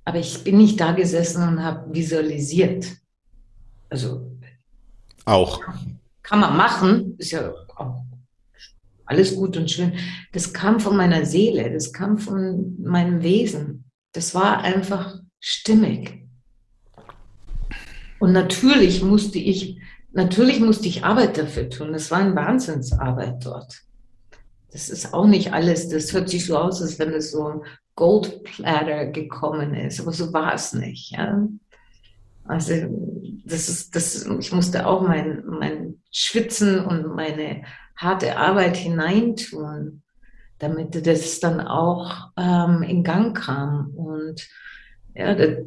[0.04, 2.86] Aber ich bin nicht da gesessen und habe visualisiert.
[3.88, 4.30] Also.
[5.24, 5.60] Auch.
[6.22, 8.04] Kann man machen, ist ja auch
[9.06, 9.94] alles gut und schön.
[10.32, 13.90] Das kam von meiner Seele, das kam von meinem Wesen.
[14.12, 16.26] Das war einfach stimmig.
[18.18, 19.78] Und natürlich musste ich,
[20.12, 21.92] natürlich musste ich Arbeit dafür tun.
[21.92, 23.82] Das war eine Wahnsinnsarbeit dort.
[24.72, 25.88] Das ist auch nicht alles.
[25.88, 27.60] Das hört sich so aus, als wenn es so ein
[27.94, 30.00] Goldplatter gekommen ist.
[30.00, 31.12] Aber so war es nicht.
[31.12, 31.46] Ja?
[32.44, 32.72] Also
[33.44, 37.62] das ist, das, ich musste auch mein, mein Schwitzen und meine
[37.96, 40.02] harte Arbeit hineintun,
[40.58, 43.90] damit das dann auch ähm, in Gang kam.
[43.94, 44.48] Und
[45.14, 45.64] ja, das,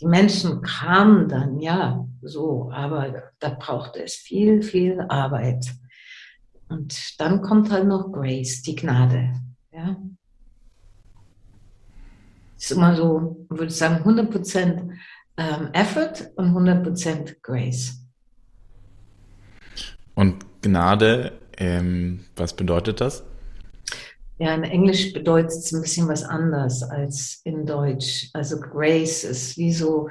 [0.00, 5.66] die Menschen kamen dann, ja, so, aber da brauchte es viel, viel Arbeit.
[6.68, 9.32] Und dann kommt halt noch Grace, die Gnade.
[9.72, 9.96] Ja.
[12.56, 14.90] Ist immer so, ich würde sagen, 100%
[15.36, 18.00] ähm, Effort und 100% Grace.
[20.14, 23.22] Und Gnade, ähm, was bedeutet das?
[24.38, 28.30] Ja, in Englisch bedeutet es ein bisschen was anders als in Deutsch.
[28.32, 30.08] Also Grace ist wie so,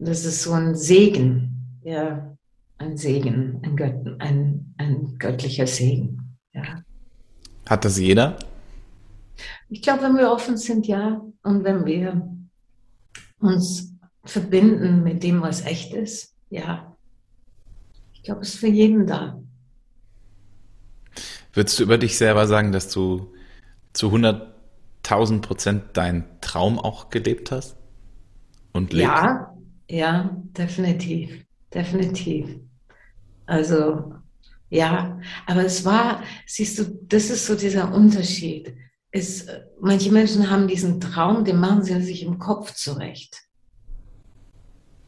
[0.00, 2.36] das ist so ein Segen, ja,
[2.78, 6.36] ein Segen, ein, Gött, ein, ein göttlicher Segen.
[6.52, 6.82] Ja.
[7.66, 8.36] Hat das jeder?
[9.68, 11.24] Ich glaube, wenn wir offen sind, ja.
[11.44, 12.28] Und wenn wir
[13.38, 16.96] uns verbinden mit dem, was echt ist, ja.
[18.12, 19.40] Ich glaube, es ist für jeden da.
[21.54, 23.32] Würdest du über dich selber sagen, dass du
[23.92, 27.76] zu 100.000 Prozent deinen Traum auch gelebt hast?
[28.72, 29.06] Und lebst?
[29.06, 29.56] Ja,
[29.88, 32.56] ja, definitiv, definitiv.
[33.46, 34.14] Also,
[34.68, 38.74] ja, aber es war, siehst du, das ist so dieser Unterschied.
[39.12, 39.46] Es,
[39.80, 43.42] manche Menschen haben diesen Traum, den machen sie sich im Kopf zurecht.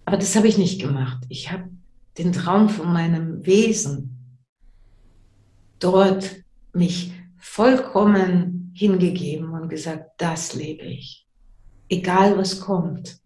[0.05, 1.25] Aber das habe ich nicht gemacht.
[1.29, 1.69] Ich habe
[2.17, 4.16] den Traum von meinem Wesen
[5.79, 6.37] dort
[6.73, 11.27] mich vollkommen hingegeben und gesagt, das lebe ich.
[11.89, 13.19] Egal was kommt.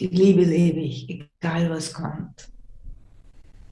[0.00, 2.48] Die Liebe lebe ich, egal was kommt.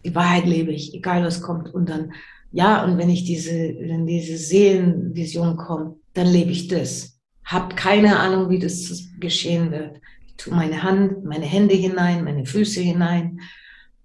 [0.05, 1.73] Die Wahrheit lebe ich, egal was kommt.
[1.75, 2.13] Und dann,
[2.53, 7.19] ja, und wenn ich diese, wenn diese Seelenvision kommt, dann lebe ich das.
[7.45, 10.01] Hab keine Ahnung, wie das geschehen wird
[10.37, 13.41] tue meine Hand, meine Hände hinein, meine Füße hinein,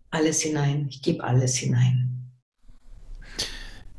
[0.10, 0.88] alles hinein.
[0.90, 2.11] Ich gebe alles hinein.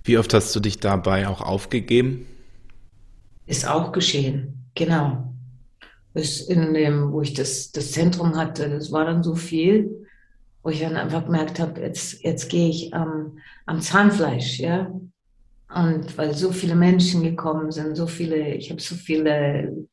[0.05, 2.27] Wie oft hast du dich dabei auch aufgegeben?
[3.47, 5.33] Ist auch geschehen, genau.
[6.15, 10.07] Ist in dem, wo ich das, das Zentrum hatte, das war dann so viel,
[10.62, 14.93] wo ich dann einfach gemerkt habe, jetzt, jetzt gehe ich am, am Zahnfleisch, ja.
[15.75, 19.87] Und weil so viele Menschen gekommen sind, so viele, ich habe so viele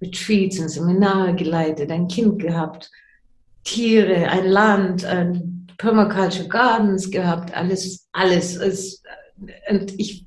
[0.00, 2.90] Retreats und Seminare geleitet, ein Kind gehabt,
[3.64, 8.56] Tiere, ein Land, ein Permaculture Gardens gehabt, alles, alles.
[8.56, 9.02] Ist,
[9.70, 10.26] und ich,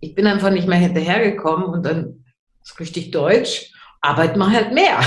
[0.00, 2.24] ich bin einfach nicht mehr hinterhergekommen und dann
[2.62, 5.00] ist richtig deutsch, arbeit mal halt mehr.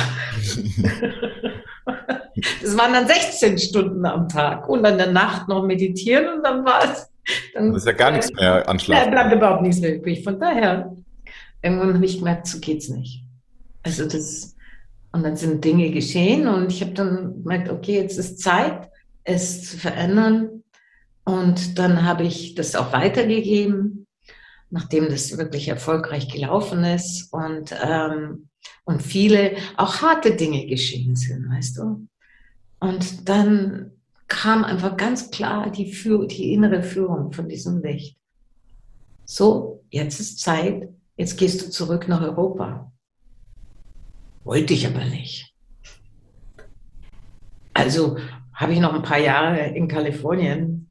[2.62, 6.44] das waren dann 16 Stunden am Tag und dann in der Nacht noch meditieren und
[6.44, 7.10] dann war es.
[7.54, 9.12] Dann, das ist ja gar nichts mehr anschlagen.
[9.12, 10.24] Da bleibt überhaupt nichts mehr übrig.
[10.24, 10.96] Von daher,
[11.62, 13.24] irgendwann habe ich gemerkt, so geht's nicht.
[13.82, 14.56] Also das,
[15.12, 18.90] und dann sind Dinge geschehen und ich habe dann gemerkt, okay, jetzt ist Zeit,
[19.24, 20.64] es zu verändern.
[21.26, 24.06] Und dann habe ich das auch weitergegeben,
[24.70, 28.50] nachdem das wirklich erfolgreich gelaufen ist und, ähm,
[28.84, 32.08] und viele auch harte Dinge geschehen sind, weißt du.
[32.80, 33.92] Und dann
[34.28, 38.18] kam einfach ganz klar die, Führ die innere Führung von diesem Licht.
[39.26, 42.92] So, jetzt ist Zeit, jetzt gehst du zurück nach Europa.
[44.44, 45.54] Wollte ich aber nicht.
[47.74, 48.18] Also
[48.54, 50.85] habe ich noch ein paar Jahre in Kalifornien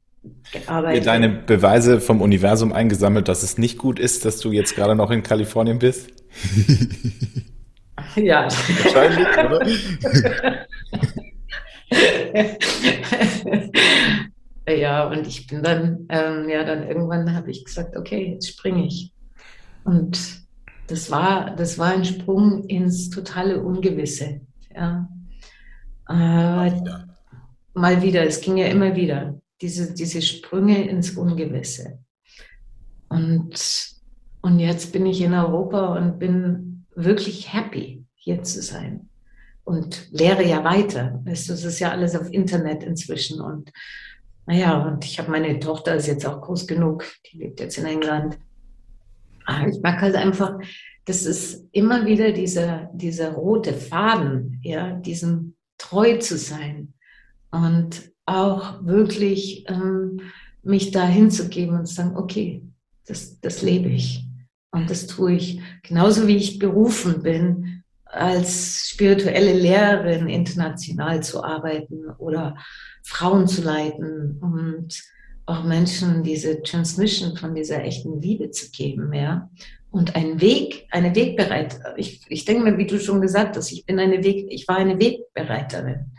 [0.51, 1.05] gearbeitet.
[1.05, 5.11] Deine Beweise vom Universum eingesammelt, dass es nicht gut ist, dass du jetzt gerade noch
[5.11, 6.09] in Kalifornien bist?
[8.15, 8.43] Ja.
[8.43, 10.65] Wahrscheinlich, oder?
[14.77, 18.85] ja, und ich bin dann, ähm, ja, dann irgendwann habe ich gesagt, okay, jetzt springe
[18.85, 19.11] ich.
[19.83, 20.45] Und
[20.87, 24.41] das war, das war ein Sprung ins totale Ungewisse.
[24.73, 25.09] Ja.
[26.09, 27.17] Äh, mal, wieder.
[27.73, 31.99] mal wieder, es ging ja immer wieder, diese, diese Sprünge ins Ungewisse.
[33.09, 33.95] Und,
[34.41, 39.09] und jetzt bin ich in Europa und bin wirklich happy, hier zu sein.
[39.63, 41.21] Und lehre ja weiter.
[41.25, 43.41] Weißt du, es ist ja alles auf Internet inzwischen.
[43.41, 43.71] Und
[44.45, 47.85] naja, und ich habe meine Tochter, ist jetzt auch groß genug, die lebt jetzt in
[47.85, 48.37] England.
[49.45, 50.59] Ah, ich mag halt einfach,
[51.05, 56.93] das ist immer wieder dieser, dieser rote Faden, ja, diesem treu zu sein
[57.51, 60.21] und auch wirklich ähm,
[60.63, 62.63] mich da hinzugeben und zu sagen, okay,
[63.07, 64.25] das, das lebe ich
[64.71, 65.61] und das tue ich.
[65.83, 72.55] Genauso wie ich berufen bin, als spirituelle Lehrerin international zu arbeiten oder
[73.03, 75.03] Frauen zu leiten und
[75.45, 79.49] auch Menschen diese Transmission von dieser echten Liebe zu geben, ja.
[79.91, 81.79] Und einen Weg, eine Wegbereit.
[81.95, 84.75] Ich, ich denke mir, wie du schon gesagt hast, ich bin eine Weg, ich war
[84.75, 86.11] eine Wegbereiterin.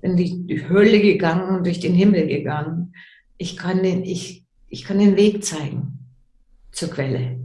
[0.00, 2.94] Ich bin die, die Höhle gegangen und durch den Himmel gegangen.
[3.36, 6.08] Ich kann den, ich, ich kann den Weg zeigen
[6.72, 7.38] zur Quelle.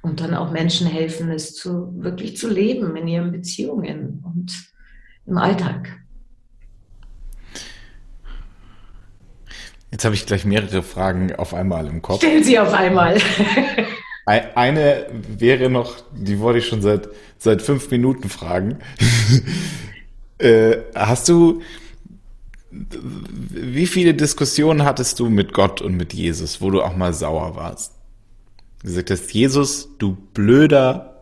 [0.00, 4.52] Und dann auch Menschen helfen, es zu, wirklich zu leben in ihren Beziehungen und
[5.26, 5.98] im Alltag.
[9.90, 12.18] Jetzt habe ich gleich mehrere Fragen auf einmal im Kopf.
[12.18, 13.18] Stellen Sie auf einmal.
[14.24, 18.78] Eine wäre noch, die wollte ich schon seit, seit fünf Minuten fragen.
[20.38, 21.60] äh, hast du,
[22.90, 27.56] wie viele Diskussionen hattest du mit Gott und mit Jesus, wo du auch mal sauer
[27.56, 27.94] warst?
[28.80, 31.18] Du gesagt hast, Jesus, du blöder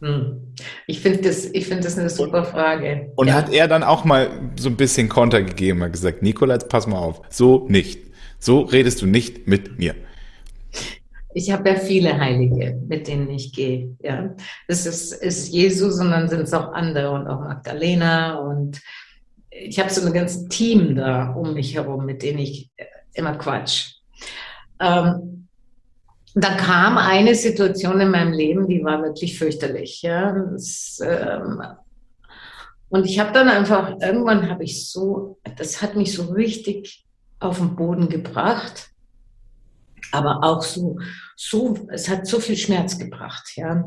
[0.00, 0.54] hm.
[0.86, 3.12] Ich finde das, ich finde das eine super Frage.
[3.16, 3.34] Und ja.
[3.34, 6.98] hat er dann auch mal so ein bisschen Konter gegeben, hat gesagt, Nikola, pass mal
[6.98, 8.00] auf, so nicht.
[8.38, 9.94] So redest du nicht mit mir.
[11.32, 13.96] Ich habe ja viele Heilige, mit denen ich gehe.
[14.02, 14.34] Ja,
[14.68, 18.80] das ist, ist Jesus und dann sind es auch andere und auch Magdalena und
[19.64, 22.70] ich habe so ein ganzes Team da um mich herum, mit denen ich
[23.14, 23.94] immer quatsch.
[24.80, 25.48] Ähm,
[26.34, 30.02] da kam eine Situation in meinem Leben, die war wirklich fürchterlich.
[30.02, 30.32] Ja.
[30.32, 31.62] Das, ähm,
[32.88, 37.06] und ich habe dann einfach, irgendwann habe ich so, das hat mich so richtig
[37.40, 38.90] auf den Boden gebracht,
[40.12, 40.98] aber auch so,
[41.36, 43.84] so, es hat so viel Schmerz gebracht, ja.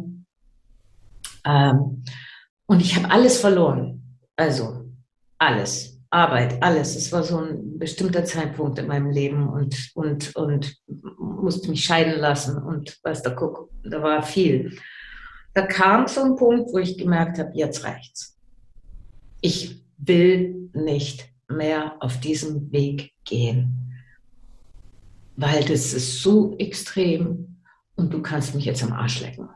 [1.45, 2.03] Ähm,
[2.65, 4.78] und ich habe alles verloren, also
[5.39, 5.99] alles.
[6.11, 6.95] Arbeit, alles.
[6.95, 10.75] Es war so ein bestimmter Zeitpunkt in meinem Leben und, und, und
[11.17, 14.77] musste mich scheiden lassen und was da guck, da war viel.
[15.53, 18.37] Da kam so ein Punkt, wo ich gemerkt habe, jetzt reicht's.
[19.41, 23.93] Ich will nicht mehr auf diesem Weg gehen,
[25.35, 27.61] weil das ist so extrem
[27.95, 29.49] und du kannst mich jetzt am Arsch lecken.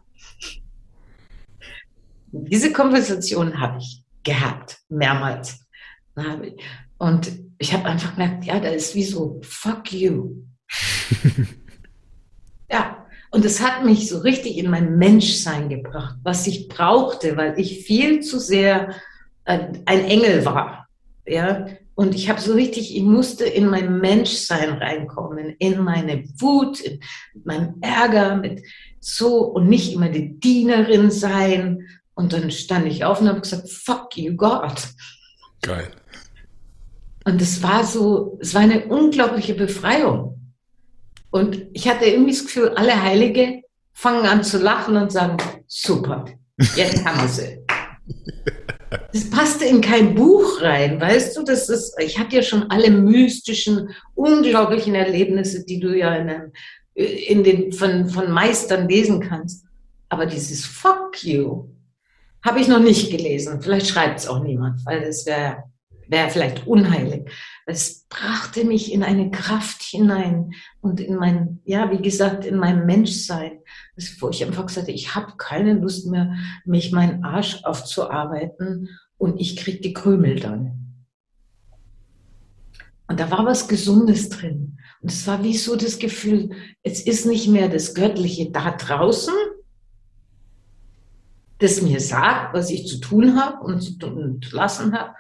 [2.31, 5.62] Diese Konversation habe ich gehabt, mehrmals.
[6.97, 10.35] Und ich habe einfach gemerkt, ja, da ist wie so, fuck you.
[12.71, 17.59] ja, und es hat mich so richtig in mein Menschsein gebracht, was ich brauchte, weil
[17.59, 18.95] ich viel zu sehr
[19.45, 20.87] äh, ein Engel war.
[21.25, 26.79] Ja, und ich habe so richtig, ich musste in mein Menschsein reinkommen, in meine Wut,
[26.81, 26.99] in
[27.43, 28.63] meinen Ärger, mit
[28.99, 31.87] so und nicht immer die Dienerin sein.
[32.15, 34.75] Und dann stand ich auf und habe gesagt, fuck you, God.
[35.61, 35.91] Geil.
[37.25, 40.33] Und es war so, es war eine unglaubliche Befreiung.
[41.31, 43.63] Und ich hatte irgendwie das Gefühl, alle Heilige
[43.93, 46.25] fangen an zu lachen und sagen, super,
[46.75, 47.59] jetzt haben wir sie.
[49.11, 51.43] Das passte in kein Buch rein, weißt du?
[51.43, 56.51] Das ist, ich hatte ja schon alle mystischen, unglaublichen Erlebnisse, die du ja in, einem,
[56.93, 59.65] in den, von, von Meistern lesen kannst.
[60.09, 61.69] Aber dieses Fuck you
[62.43, 63.61] habe ich noch nicht gelesen.
[63.61, 65.63] Vielleicht schreibt es auch niemand, weil es wäre
[66.13, 67.29] wäre vielleicht unheilig.
[67.65, 72.85] Es brachte mich in eine Kraft hinein und in mein, ja, wie gesagt, in mein
[72.85, 73.59] Menschsein,
[74.19, 76.35] wo ich einfach gesagt habe, ich habe keine Lust mehr,
[76.65, 81.03] mich meinen Arsch aufzuarbeiten und ich krieg die Krümel dann.
[83.07, 84.77] Und da war was Gesundes drin.
[85.01, 86.51] Und es war wie so das Gefühl,
[86.83, 89.33] es ist nicht mehr das Göttliche da draußen,
[91.57, 95.15] das mir sagt, was ich zu tun habe und zu lassen habe,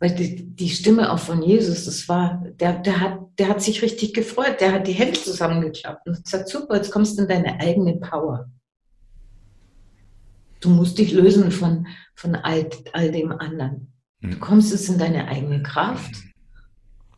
[0.00, 3.82] weil die, die Stimme auch von Jesus, das war, der, der, hat, der hat sich
[3.82, 7.60] richtig gefreut, der hat die Hände zusammengeklappt und gesagt, super, jetzt kommst du in deine
[7.60, 8.48] eigene Power.
[10.60, 13.92] Du musst dich lösen von, von all, all dem anderen.
[14.22, 14.40] Du hm.
[14.40, 16.14] kommst jetzt in deine eigene Kraft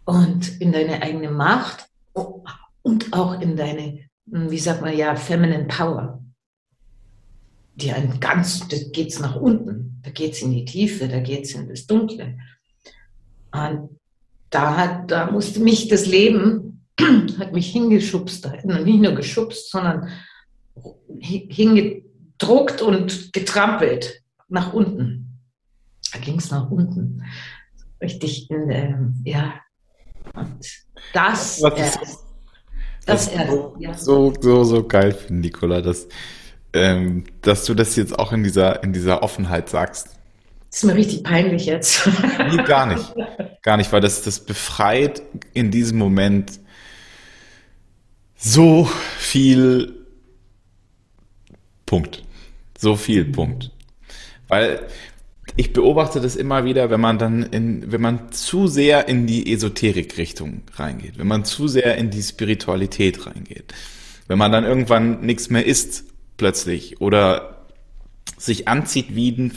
[0.05, 1.89] und in deine eigene Macht
[2.83, 6.20] und auch in deine, wie sagt man ja, feminine Power.
[7.76, 11.68] Die ein ganz, da geht's nach unten, da geht's in die Tiefe, da geht's in
[11.68, 12.39] das Dunkle.
[13.53, 13.98] Und
[14.50, 16.84] da, hat, da musste mich das Leben,
[17.38, 20.09] hat mich hingeschubst, nicht nur geschubst, sondern
[21.20, 25.40] hingedruckt und getrampelt nach unten.
[26.12, 27.22] Da ging es nach unten.
[28.00, 29.55] Richtig in der, ja.
[30.34, 30.59] Und
[31.12, 32.24] das, Was erst, das,
[33.07, 33.94] das erst, so, ja.
[33.94, 36.09] so, so, so geil finde, Nicola, dass,
[36.72, 40.18] ähm, dass du das jetzt auch in dieser, in dieser Offenheit sagst.
[40.72, 42.08] Das ist mir richtig peinlich jetzt.
[42.50, 43.14] Nee, gar nicht.
[43.62, 46.58] Gar nicht, weil das, das befreit in diesem Moment
[48.36, 50.06] so viel
[51.86, 52.24] Punkt.
[52.76, 53.70] So viel Punkt.
[54.48, 54.88] Weil
[55.54, 59.52] ich beobachte das immer wieder, wenn man dann in, wenn man zu sehr in die
[59.52, 63.74] Esoterik-Richtung reingeht, wenn man zu sehr in die Spiritualität reingeht,
[64.26, 66.04] wenn man dann irgendwann nichts mehr isst
[66.36, 67.66] plötzlich oder
[68.38, 69.52] sich anzieht wie ein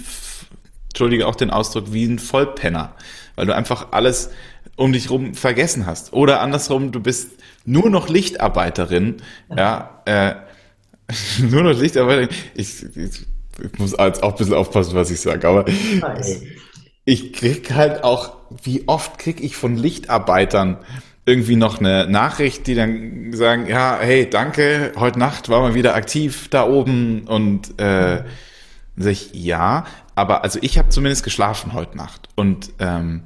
[0.95, 2.95] entschuldige auch den Ausdruck, wie ein Vollpenner,
[3.35, 4.29] weil du einfach alles
[4.77, 6.13] um dich rum vergessen hast.
[6.13, 7.31] Oder andersrum, du bist
[7.65, 9.17] nur noch Lichtarbeiterin,
[9.55, 10.35] ja, äh,
[11.43, 12.29] nur noch Lichtarbeiterin.
[12.55, 13.25] Ich, ich,
[13.61, 15.73] ich muss jetzt auch ein bisschen aufpassen, was ich sage, aber äh,
[17.03, 20.77] ich krieg halt auch, wie oft krieg ich von Lichtarbeitern
[21.25, 25.93] irgendwie noch eine Nachricht, die dann sagen, ja, hey, danke, heute Nacht war mal wieder
[25.95, 28.23] aktiv da oben und äh,
[28.95, 29.85] sag ich, ja,
[30.15, 33.23] aber also ich habe zumindest geschlafen heute Nacht und ähm,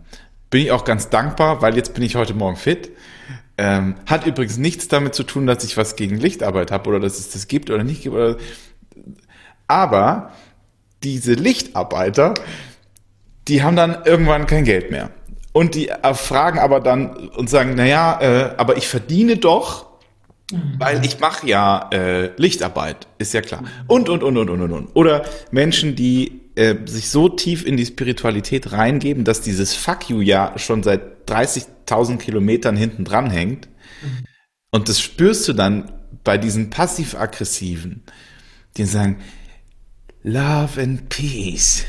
[0.49, 2.91] bin ich auch ganz dankbar, weil jetzt bin ich heute Morgen fit.
[3.57, 7.19] Ähm, hat übrigens nichts damit zu tun, dass ich was gegen Lichtarbeit habe oder dass
[7.19, 8.15] es das gibt oder nicht gibt.
[8.15, 8.37] Oder
[9.67, 10.31] aber
[11.03, 12.33] diese Lichtarbeiter,
[13.47, 15.11] die haben dann irgendwann kein Geld mehr.
[15.51, 19.89] Und die fragen aber dann und sagen, naja, äh, aber ich verdiene doch
[20.77, 23.63] weil ich mache ja äh, Lichtarbeit, ist ja klar.
[23.87, 24.95] Und, und, und, und, und, und, und.
[24.95, 30.21] Oder Menschen, die äh, sich so tief in die Spiritualität reingeben, dass dieses Fuck you
[30.21, 33.69] ja schon seit 30.000 Kilometern hinten dran hängt.
[34.71, 35.91] Und das spürst du dann
[36.23, 38.03] bei diesen passiv-aggressiven,
[38.77, 39.19] die sagen,
[40.23, 41.85] Love and Peace.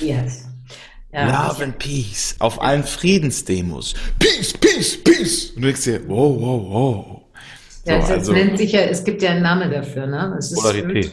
[0.00, 0.44] Yes.
[1.12, 2.36] Ja, Love and Peace.
[2.38, 3.94] Auf allen Friedensdemos.
[4.18, 5.50] Peace, Peace, Peace.
[5.50, 7.22] Und du denkst dir, wow, wow, wow.
[7.84, 10.36] Ja, so, es, also, nennt sich ja, es gibt ja einen Namen dafür, ne?
[10.38, 11.12] Es Polarität.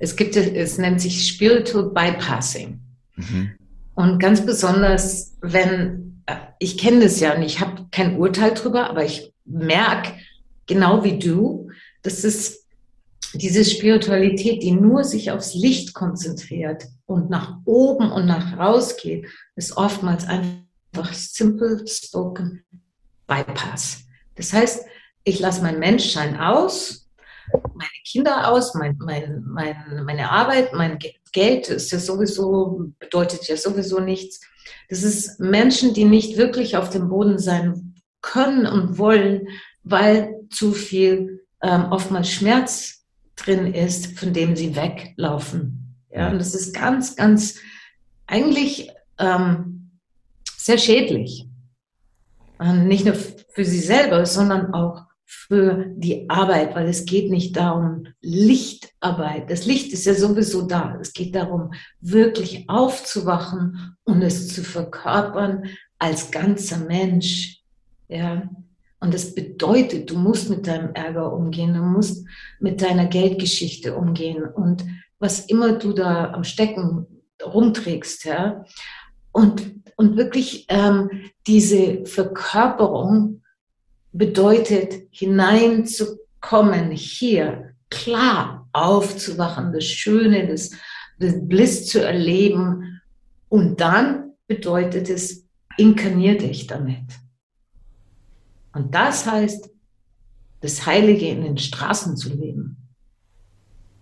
[0.00, 2.80] Es gibt, es nennt sich Spiritual Bypassing.
[3.16, 3.52] Mhm.
[3.94, 8.88] Und ganz besonders, wenn, äh, ich kenne das ja und ich habe kein Urteil drüber,
[8.88, 10.12] aber ich merke,
[10.66, 11.68] genau wie du,
[12.02, 12.66] dass es
[13.34, 19.26] diese Spiritualität, die nur sich aufs Licht konzentriert und nach oben und nach raus geht,
[19.54, 22.64] ist oftmals einfach simple spoken
[23.26, 24.04] bypass.
[24.34, 24.86] Das heißt,
[25.24, 27.09] ich lasse mein Menschsein aus,
[27.74, 30.98] meine Kinder aus, mein, mein, mein, meine Arbeit, mein
[31.32, 34.40] Geld ist ja sowieso, bedeutet ja sowieso nichts.
[34.88, 39.48] Das ist Menschen, die nicht wirklich auf dem Boden sein können und wollen,
[39.82, 43.04] weil zu viel ähm, oftmals Schmerz
[43.36, 45.96] drin ist, von dem sie weglaufen.
[46.10, 47.56] Ja, und das ist ganz, ganz
[48.26, 49.90] eigentlich ähm,
[50.56, 51.46] sehr schädlich.
[52.58, 57.56] Und nicht nur für sie selber, sondern auch für die Arbeit, weil es geht nicht
[57.56, 59.48] darum, Lichtarbeit.
[59.48, 60.98] Das Licht ist ja sowieso da.
[61.00, 65.66] Es geht darum, wirklich aufzuwachen und es zu verkörpern
[66.00, 67.62] als ganzer Mensch.
[68.08, 68.50] Ja.
[68.98, 72.26] Und das bedeutet, du musst mit deinem Ärger umgehen, du musst
[72.58, 74.84] mit deiner Geldgeschichte umgehen und
[75.20, 77.06] was immer du da am Stecken
[77.40, 78.64] rumträgst, ja.
[79.30, 83.39] Und, und wirklich ähm, diese Verkörperung
[84.12, 90.70] bedeutet, hineinzukommen, hier klar aufzuwachen, das Schöne, das,
[91.18, 93.00] das Bliss zu erleben.
[93.48, 95.46] Und dann bedeutet es,
[95.76, 97.04] inkarnier dich damit.
[98.72, 99.70] Und das heißt,
[100.60, 102.76] das Heilige in den Straßen zu leben.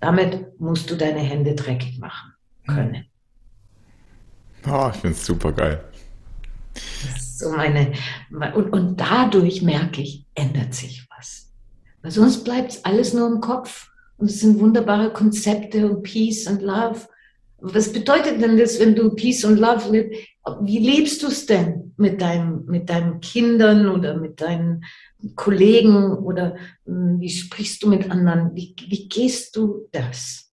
[0.00, 2.32] Damit musst du deine Hände dreckig machen
[2.66, 3.06] können.
[4.66, 5.84] Oh, ich finde es super geil.
[6.74, 7.92] Das so meine,
[8.30, 11.52] und, und dadurch merke ich, ändert sich was.
[12.02, 13.90] Weil sonst bleibt es alles nur im Kopf.
[14.16, 17.06] Und es sind wunderbare Konzepte und Peace und Love.
[17.60, 20.10] Was bedeutet denn das, wenn du Peace und Love
[20.62, 24.84] wie lebst du es denn mit, deinem, mit deinen Kindern oder mit deinen
[25.34, 28.54] Kollegen oder hm, wie sprichst du mit anderen?
[28.54, 30.52] Wie, wie gehst du das?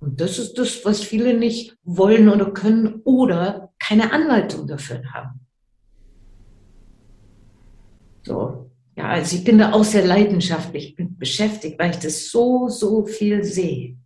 [0.00, 5.40] Und das ist das, was viele nicht wollen oder können oder keine Anleitung dafür haben.
[8.28, 13.06] So, ja, also ich bin da auch sehr leidenschaftlich beschäftigt, weil ich das so, so
[13.06, 13.96] viel sehe.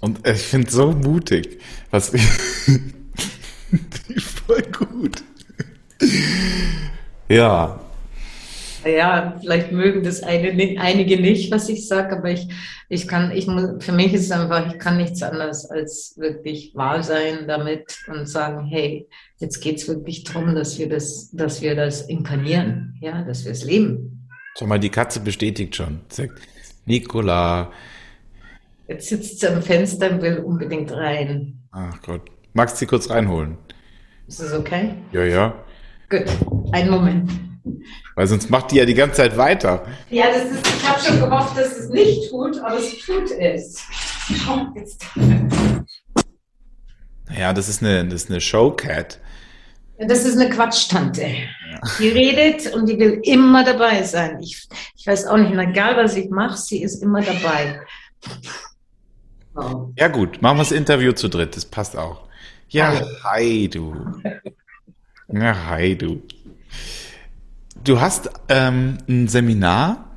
[0.00, 1.60] Und ich finde so mutig,
[1.92, 2.10] was
[4.46, 5.22] voll gut.
[7.28, 7.85] Ja.
[8.86, 12.48] Ja, vielleicht mögen das eine, einige nicht, was ich sage, aber ich,
[12.88, 16.72] ich kann, ich muss, für mich ist es einfach, ich kann nichts anderes als wirklich
[16.74, 19.08] wahr sein damit und sagen, hey,
[19.38, 23.52] jetzt geht es wirklich darum, dass wir das, dass wir das inkarnieren, ja, dass wir
[23.52, 24.28] es leben.
[24.58, 26.00] Schau mal, die Katze bestätigt schon.
[26.08, 26.40] Sagt,
[26.86, 27.70] Nikola.
[28.88, 31.60] Jetzt sitzt sie am Fenster und will unbedingt rein.
[31.72, 32.22] Ach Gott.
[32.54, 33.58] Magst du sie kurz reinholen?
[34.28, 34.94] Ist das okay?
[35.12, 35.64] Ja, ja.
[36.08, 36.24] Gut,
[36.72, 37.45] einen Moment.
[38.14, 39.86] Weil sonst macht die ja die ganze Zeit weiter.
[40.10, 43.82] Ja, das ist, ich habe schon gehofft, dass es nicht tut, aber es tut es.
[44.44, 45.04] Schau jetzt.
[47.36, 49.20] Ja, das ist eine, das ist eine Showcat.
[49.98, 51.22] Das ist eine Quatschtante.
[51.22, 51.80] Ja.
[51.98, 54.38] Die redet und die will immer dabei sein.
[54.40, 57.80] Ich, ich weiß auch nicht, egal was ich mache, sie ist immer dabei.
[59.56, 59.90] Oh.
[59.96, 62.26] Ja gut, machen wir das Interview zu dritt, das passt auch.
[62.68, 63.94] Ja, hi du.
[65.28, 66.22] Ja, hi du.
[67.86, 70.10] Du hast ähm, ein Seminar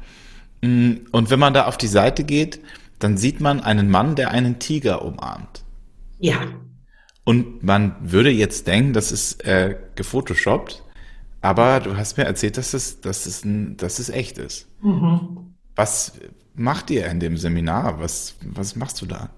[0.61, 2.59] mm, und wenn man da auf die Seite geht,
[2.97, 5.63] dann sieht man einen Mann, der einen Tiger umarmt.
[6.17, 6.39] Ja.
[7.23, 10.83] Und man würde jetzt denken, das ist äh, gefotoshoppt,
[11.41, 14.67] aber du hast mir erzählt, dass es, dass es, ein, dass es echt ist.
[14.81, 15.53] Mhm.
[15.75, 16.13] Was
[16.55, 17.99] macht ihr in dem Seminar?
[17.99, 19.29] Was, was machst du da?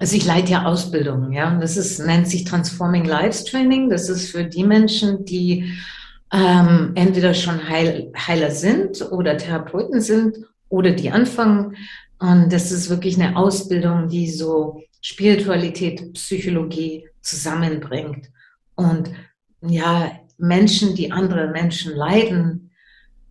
[0.00, 1.54] Also ich leite ja Ausbildungen, ja.
[1.60, 3.90] Das ist, nennt sich Transforming Lives Training.
[3.90, 5.78] Das ist für die Menschen, die
[6.32, 10.36] ähm, entweder schon Heil, Heiler sind oder Therapeuten sind
[10.68, 11.76] oder die anfangen.
[12.18, 18.30] Und das ist wirklich eine Ausbildung, die so Spiritualität, Psychologie zusammenbringt.
[18.74, 19.10] Und
[19.62, 22.70] ja, Menschen, die andere Menschen leiden,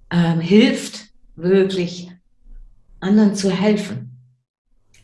[0.09, 2.11] ähm, hilft wirklich
[2.99, 4.19] anderen zu helfen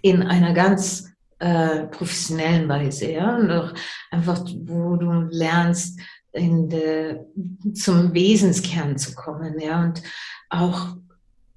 [0.01, 3.73] in einer ganz äh, professionellen Weise, ja, und auch
[4.11, 5.99] einfach, wo du lernst,
[6.33, 7.25] in der,
[7.73, 10.01] zum Wesenskern zu kommen, ja, und
[10.49, 10.97] auch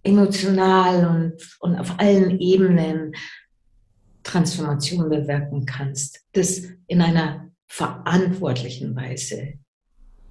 [0.03, 3.13] emotional und, und auf allen Ebenen
[4.23, 9.55] Transformation bewirken kannst, das in einer verantwortlichen Weise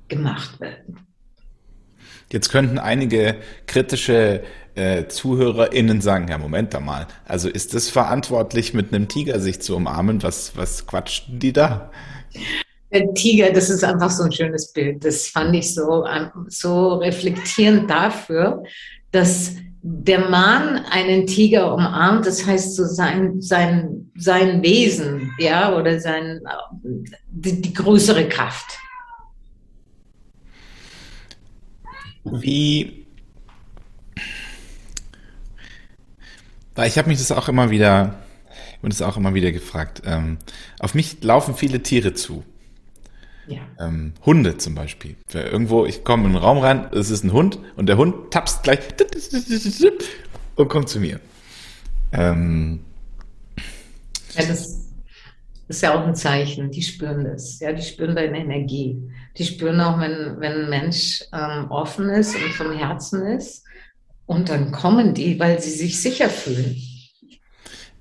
[0.08, 0.82] gemacht wird.
[2.32, 3.38] Jetzt könnten einige
[3.68, 4.44] kritische
[4.76, 9.62] äh, ZuhörerInnen sagen, ja, Moment da mal, also ist es verantwortlich, mit einem Tiger sich
[9.62, 10.22] zu umarmen?
[10.24, 11.92] Was, was quatschen die da?
[12.96, 15.04] Der Tiger, das ist einfach so ein schönes Bild.
[15.04, 18.64] Das fand ich so, ähm, so reflektierend dafür,
[19.12, 26.00] dass der Mann einen Tiger umarmt, das heißt so sein, sein, sein Wesen, ja, oder
[26.00, 26.40] sein,
[27.30, 28.80] die, die größere Kraft.
[32.24, 33.06] Wie
[36.76, 38.16] Weil ich habe mich das auch immer wieder,
[38.82, 40.02] und das auch immer wieder gefragt.
[40.06, 40.38] Ähm,
[40.80, 42.44] auf mich laufen viele Tiere zu.
[43.48, 43.62] Ja.
[43.80, 45.16] Ähm, Hunde zum Beispiel.
[45.32, 48.64] Irgendwo, ich komme in einen Raum rein, es ist ein Hund und der Hund tapst
[48.64, 48.80] gleich
[50.56, 51.20] und kommt zu mir.
[52.12, 52.80] Ähm,
[54.36, 54.86] ja, das
[55.68, 56.72] ist ja auch ein Zeichen.
[56.72, 57.60] Die spüren das.
[57.60, 59.02] Ja, die spüren deine Energie.
[59.38, 63.64] Die spüren auch, wenn, wenn ein Mensch ähm, offen ist und vom Herzen ist
[64.26, 66.76] und dann kommen die, weil sie sich sicher fühlen.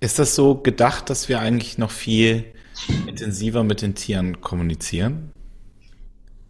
[0.00, 2.44] Ist das so gedacht, dass wir eigentlich noch viel
[3.06, 5.30] intensiver mit den Tieren kommunizieren?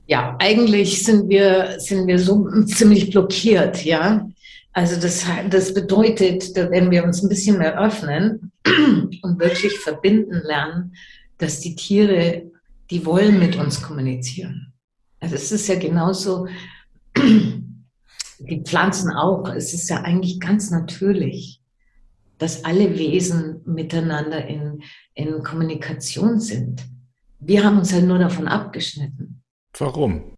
[0.07, 4.29] Ja, eigentlich sind wir, sind wir so ziemlich blockiert, ja.
[4.73, 8.53] Also das, das bedeutet, wenn wir uns ein bisschen mehr öffnen
[9.23, 10.95] und wirklich verbinden lernen,
[11.39, 12.51] dass die Tiere,
[12.91, 14.73] die wollen mit uns kommunizieren.
[15.21, 16.49] Also es ist ja genauso,
[17.17, 19.49] die Pflanzen auch.
[19.55, 21.63] Es ist ja eigentlich ganz natürlich,
[22.39, 24.83] dass alle Wesen miteinander in,
[25.15, 26.83] in Kommunikation sind.
[27.39, 29.44] Wir haben uns ja nur davon abgeschnitten.
[29.79, 30.35] Warum?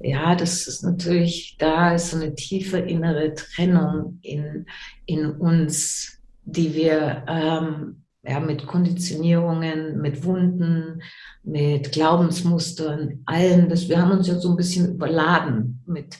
[0.00, 4.66] Ja, das ist natürlich, da ist so eine tiefe innere Trennung in,
[5.06, 11.02] in uns, die wir ähm, ja, mit Konditionierungen, mit Wunden,
[11.42, 16.18] mit Glaubensmustern, allem, das, wir haben uns ja so ein bisschen überladen mit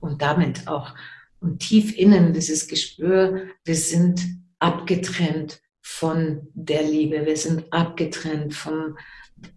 [0.00, 0.94] und damit auch
[1.40, 4.22] und tief innen dieses Gespür, wir sind
[4.58, 8.96] abgetrennt von der Liebe, wir sind abgetrennt vom,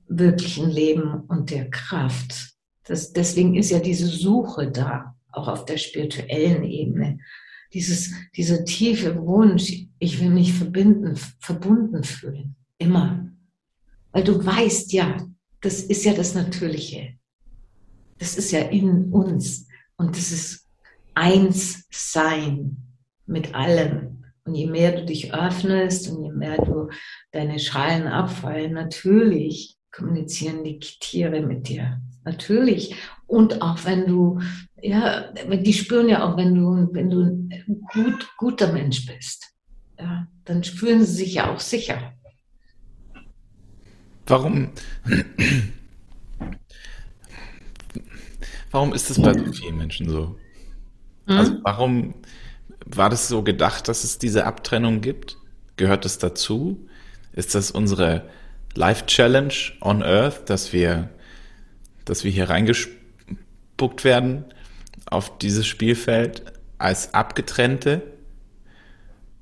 [0.07, 2.55] wirklichen Leben und der Kraft.
[2.86, 7.19] Das, deswegen ist ja diese Suche da, auch auf der spirituellen Ebene.
[7.73, 12.55] Dieses, dieser tiefe Wunsch, ich will mich verbinden, verbunden fühlen.
[12.77, 13.29] Immer.
[14.11, 15.27] Weil du weißt ja,
[15.61, 17.17] das ist ja das Natürliche.
[18.17, 19.67] Das ist ja in uns.
[19.97, 20.67] Und das ist
[21.15, 22.77] eins sein
[23.25, 24.23] mit allem.
[24.45, 26.89] Und je mehr du dich öffnest und je mehr du
[27.31, 32.02] deine Schalen abfallen, natürlich kommunizieren die Tiere mit dir.
[32.24, 32.96] Natürlich.
[33.28, 34.41] Und auch wenn du,
[34.82, 39.54] ja, die spüren ja auch, wenn du, wenn du ein gut, guter Mensch bist,
[40.00, 42.14] ja, dann fühlen sie sich ja auch sicher.
[44.28, 44.70] Warum,
[48.72, 50.36] warum ist das bei so vielen Menschen so?
[51.28, 51.60] Also hm?
[51.64, 52.14] warum
[52.86, 55.38] war das so gedacht, dass es diese Abtrennung gibt?
[55.78, 56.88] Gehört es dazu?
[57.34, 58.30] Ist das unsere
[58.76, 61.09] Life Challenge on Earth, dass wir,
[62.03, 64.45] dass wir hier reingespuckt werden
[65.05, 66.43] auf dieses Spielfeld
[66.78, 68.01] als Abgetrennte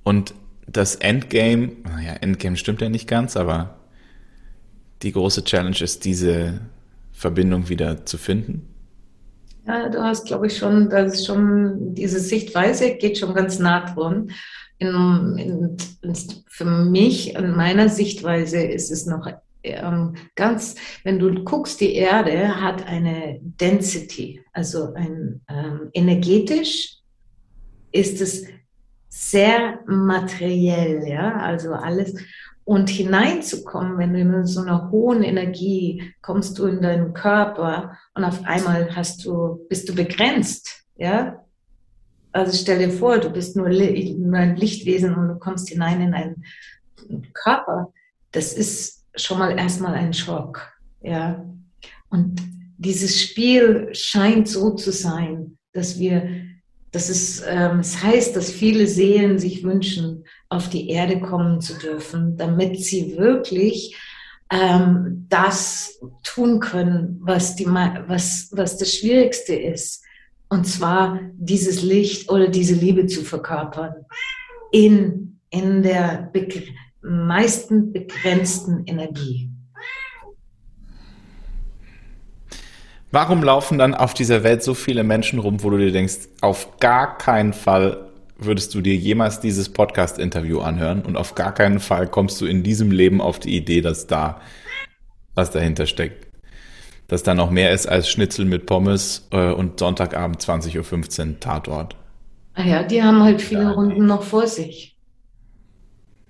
[0.04, 0.34] und
[0.68, 3.80] das Endgame, naja, Endgame stimmt ja nicht ganz, aber
[5.02, 6.62] die große Challenge ist, diese
[7.12, 8.68] Verbindung wieder zu finden?
[9.66, 13.86] Ja, du hast, glaube ich, schon, das ist schon, diese Sichtweise geht schon ganz nah
[13.94, 14.32] dran.
[14.80, 16.16] In, in,
[16.48, 19.28] für mich, in meiner Sichtweise ist es noch
[19.64, 26.98] ähm, ganz, wenn du guckst, die Erde hat eine Density, also ein ähm, energetisch
[27.92, 28.46] ist es
[29.08, 32.16] sehr materiell, ja, also alles
[32.66, 38.24] und hineinzukommen, wenn du in so einer hohen Energie kommst du in deinen Körper und
[38.24, 41.43] auf einmal hast du, bist du begrenzt, ja.
[42.34, 46.14] Also stell dir vor, du bist nur, nur ein Lichtwesen und du kommst hinein in
[46.14, 46.44] einen
[47.34, 47.94] Körper.
[48.32, 51.46] Das ist schon mal erstmal ein Schock, ja.
[52.10, 52.42] Und
[52.78, 56.28] dieses Spiel scheint so zu sein, dass wir
[56.94, 61.74] das ist, ähm, es heißt, dass viele Seelen sich wünschen, auf die Erde kommen zu
[61.78, 63.98] dürfen, damit sie wirklich
[64.52, 70.04] ähm, das tun können, was, die, was, was das Schwierigste ist.
[70.54, 74.06] Und zwar dieses Licht oder diese Liebe zu verkörpern
[74.72, 76.62] in, in der begr
[77.02, 79.50] meisten begrenzten Energie.
[83.10, 86.78] Warum laufen dann auf dieser Welt so viele Menschen rum, wo du dir denkst, auf
[86.78, 92.08] gar keinen Fall würdest du dir jemals dieses Podcast-Interview anhören und auf gar keinen Fall
[92.08, 94.40] kommst du in diesem Leben auf die Idee, dass da
[95.34, 96.33] was dahinter steckt.
[97.08, 101.96] Dass da noch mehr ist als Schnitzel mit Pommes äh, und Sonntagabend 20.15 Uhr Tatort.
[102.54, 104.98] Ah ja, die haben halt viele ja, Runden noch vor sich.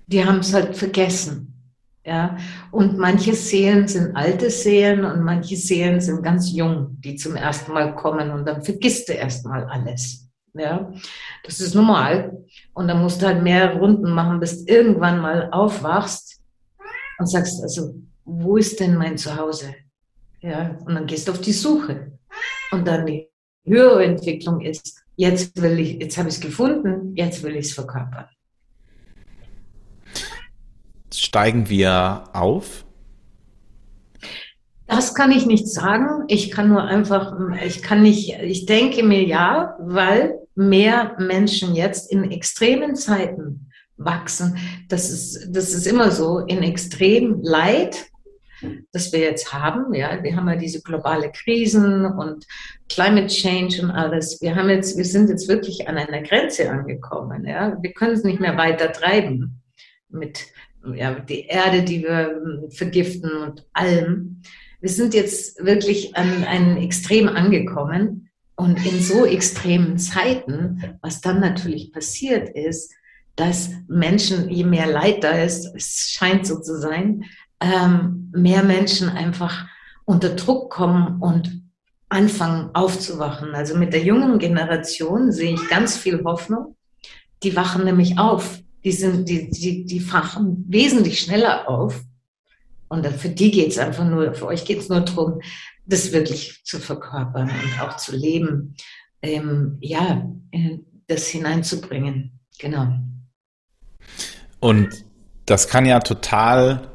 [0.06, 1.50] Die haben es halt vergessen.
[2.06, 2.36] Ja,
[2.70, 7.72] und manche Seelen sind alte Seelen und manche Seelen sind ganz jung, die zum ersten
[7.72, 10.28] Mal kommen und dann vergisst du erstmal alles.
[10.52, 10.92] Ja,
[11.44, 12.44] das ist normal.
[12.74, 16.42] Und dann musst du halt mehrere Runden machen, bis du irgendwann mal aufwachst
[17.18, 17.94] und sagst, also,
[18.24, 19.74] wo ist denn mein Zuhause?
[20.44, 22.18] Ja, und dann gehst du auf die Suche.
[22.70, 23.30] Und dann die
[23.64, 27.72] höhere Entwicklung ist, jetzt will ich, jetzt habe ich es gefunden, jetzt will ich es
[27.72, 28.26] verkörpern
[31.34, 32.84] steigen wir auf?
[34.86, 36.24] Das kann ich nicht sagen.
[36.28, 37.34] Ich kann nur einfach,
[37.64, 44.58] ich kann nicht, ich denke mir ja, weil mehr Menschen jetzt in extremen Zeiten wachsen.
[44.88, 48.06] Das ist, das ist immer so, in extrem Leid,
[48.92, 49.94] das wir jetzt haben.
[49.94, 52.46] Ja, wir haben ja diese globale Krisen und
[52.88, 54.40] Climate Change und alles.
[54.40, 57.46] Wir haben jetzt, wir sind jetzt wirklich an einer Grenze angekommen.
[57.46, 59.62] Ja, wir können es nicht mehr weiter treiben
[60.08, 60.46] mit
[60.94, 64.42] ja, die Erde, die wir ähm, vergiften und allem.
[64.80, 68.30] Wir sind jetzt wirklich an einem Extrem angekommen.
[68.56, 72.92] Und in so extremen Zeiten, was dann natürlich passiert ist,
[73.36, 77.24] dass Menschen, je mehr Leid da ist, es scheint so zu sein,
[77.64, 79.66] ähm, mehr Menschen einfach
[80.04, 81.62] unter Druck kommen und
[82.08, 83.54] anfangen aufzuwachen.
[83.54, 86.76] Also mit der jungen Generation sehe ich ganz viel Hoffnung.
[87.42, 92.02] Die wachen nämlich auf die, sind, die, die, die fachen wesentlich schneller auf.
[92.88, 95.40] Und für die geht es einfach nur, für euch geht es nur darum,
[95.86, 98.76] das wirklich zu verkörpern und auch zu leben,
[99.22, 100.30] ähm, ja,
[101.06, 102.38] das hineinzubringen.
[102.58, 102.94] Genau.
[104.60, 105.04] Und
[105.46, 106.93] das kann ja total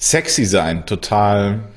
[0.00, 1.68] sexy sein, total.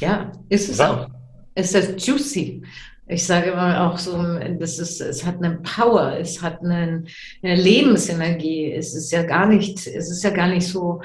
[0.00, 1.08] Ja, ist es auch.
[1.54, 2.62] Es ist juicy.
[3.06, 4.22] Ich sage immer auch so,
[4.58, 7.04] das ist, es hat eine Power, es hat eine,
[7.42, 8.72] eine Lebensenergie.
[8.72, 11.00] Es ist ja gar nicht, es ist ja gar nicht so,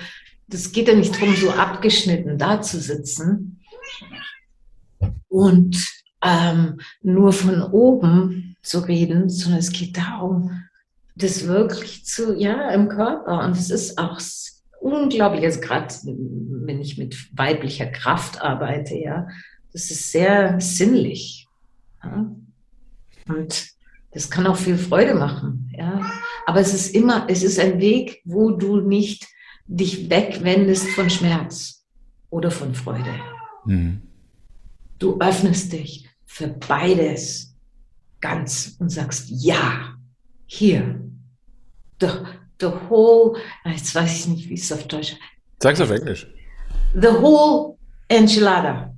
[0.48, 3.60] das geht ja nicht darum, so abgeschnitten da zu sitzen
[5.30, 5.78] und
[6.22, 10.63] ähm, nur von oben zu reden, sondern es geht darum,
[11.16, 13.46] das wirklich zu, ja, im Körper.
[13.46, 14.20] Und es ist auch
[14.80, 19.28] unglaublich, also gerade wenn ich mit weiblicher Kraft arbeite, ja,
[19.72, 21.48] das ist sehr sinnlich.
[22.04, 22.32] Ja?
[23.28, 23.68] Und
[24.12, 25.72] das kann auch viel Freude machen.
[25.76, 26.12] Ja?
[26.46, 29.28] Aber es ist immer, es ist ein Weg, wo du nicht
[29.66, 31.86] dich wegwendest von Schmerz
[32.30, 33.14] oder von Freude.
[33.66, 34.02] Mhm.
[35.00, 37.56] Du öffnest dich für beides
[38.22, 39.96] ganz und sagst, ja,
[40.46, 41.03] hier.
[42.00, 42.08] The,
[42.60, 45.16] the whole, jetzt weiß ich nicht, wie es auf Deutsch
[45.60, 46.28] Sag's auf Englisch.
[46.94, 47.78] The whole
[48.10, 48.94] enchilada.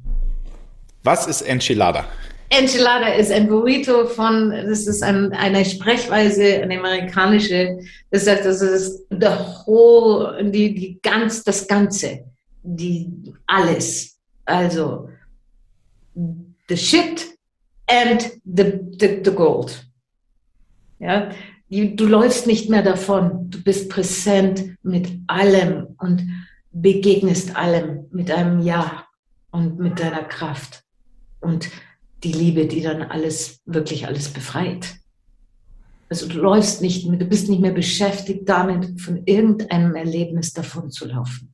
[1.03, 2.05] Was ist Enchilada?
[2.49, 7.77] Enchilada ist ein Burrito von, das ist ein, eine Sprechweise, eine amerikanische,
[8.11, 9.27] das sagt, das ist the
[9.65, 12.25] whole, die, die ganz, das Ganze,
[12.63, 13.11] die,
[13.45, 14.17] alles.
[14.45, 15.09] Also,
[16.67, 17.25] the shit
[17.87, 19.85] and the, the, the gold.
[20.99, 21.29] Ja,
[21.83, 26.25] du läufst nicht mehr davon, du bist präsent mit allem und
[26.71, 29.05] begegnest allem mit einem Ja
[29.51, 30.83] und mit deiner Kraft.
[31.41, 31.69] Und
[32.23, 34.95] die Liebe, die dann alles, wirklich alles befreit.
[36.09, 40.91] Also du läufst nicht mehr, du bist nicht mehr beschäftigt damit, von irgendeinem Erlebnis davon
[40.91, 41.53] zu laufen.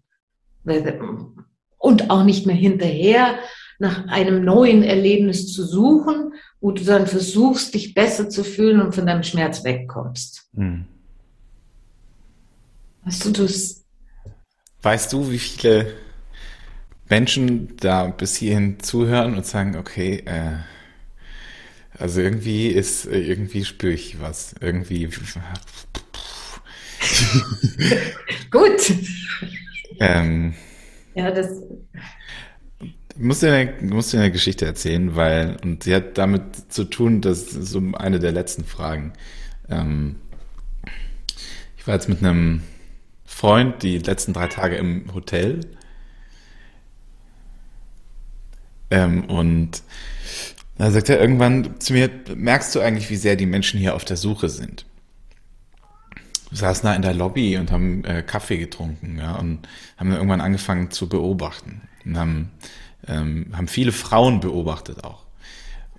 [1.78, 3.40] Und auch nicht mehr hinterher
[3.82, 8.94] nach einem neuen Erlebnis zu suchen, wo du dann versuchst, dich besser zu fühlen und
[8.94, 10.48] von deinem Schmerz wegkommst.
[10.56, 10.86] Hm.
[13.04, 13.84] Weißt du das?
[14.84, 15.94] Weißt du, wie viele
[17.10, 20.60] Menschen da bis hierhin zuhören und sagen, okay, äh,
[21.98, 24.54] also irgendwie ist, irgendwie spüre ich was.
[24.62, 25.06] Irgendwie.
[28.52, 28.94] Gut.
[30.00, 30.54] ähm,
[31.16, 31.50] ja, das.
[33.16, 36.86] Ich muss dir, eine, muss dir eine Geschichte erzählen, weil, und sie hat damit zu
[36.86, 39.14] tun, das ist so eine der letzten Fragen.
[39.70, 40.16] Ähm,
[41.78, 42.64] ich war jetzt mit einem
[43.26, 45.62] Freund die letzten drei Tage im Hotel
[48.92, 49.82] Ähm, und
[50.78, 54.06] da sagt er irgendwann zu mir, merkst du eigentlich, wie sehr die Menschen hier auf
[54.06, 54.86] der Suche sind?
[56.50, 60.18] Wir saßen da in der Lobby und haben äh, Kaffee getrunken, ja, und haben dann
[60.18, 61.82] irgendwann angefangen zu beobachten.
[62.06, 62.52] Und haben,
[63.08, 65.26] ähm, haben viele Frauen beobachtet auch.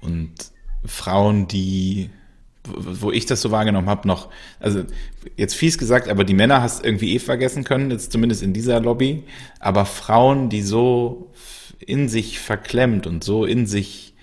[0.01, 0.33] Und
[0.85, 2.11] Frauen, die,
[2.65, 4.29] wo ich das so wahrgenommen habe, noch,
[4.61, 4.85] also
[5.37, 8.81] jetzt fies gesagt, aber die Männer hast irgendwie eh vergessen können, jetzt zumindest in dieser
[8.81, 9.25] Lobby,
[9.61, 11.31] aber Frauen, die so
[11.79, 14.15] in sich verklemmt und so in sich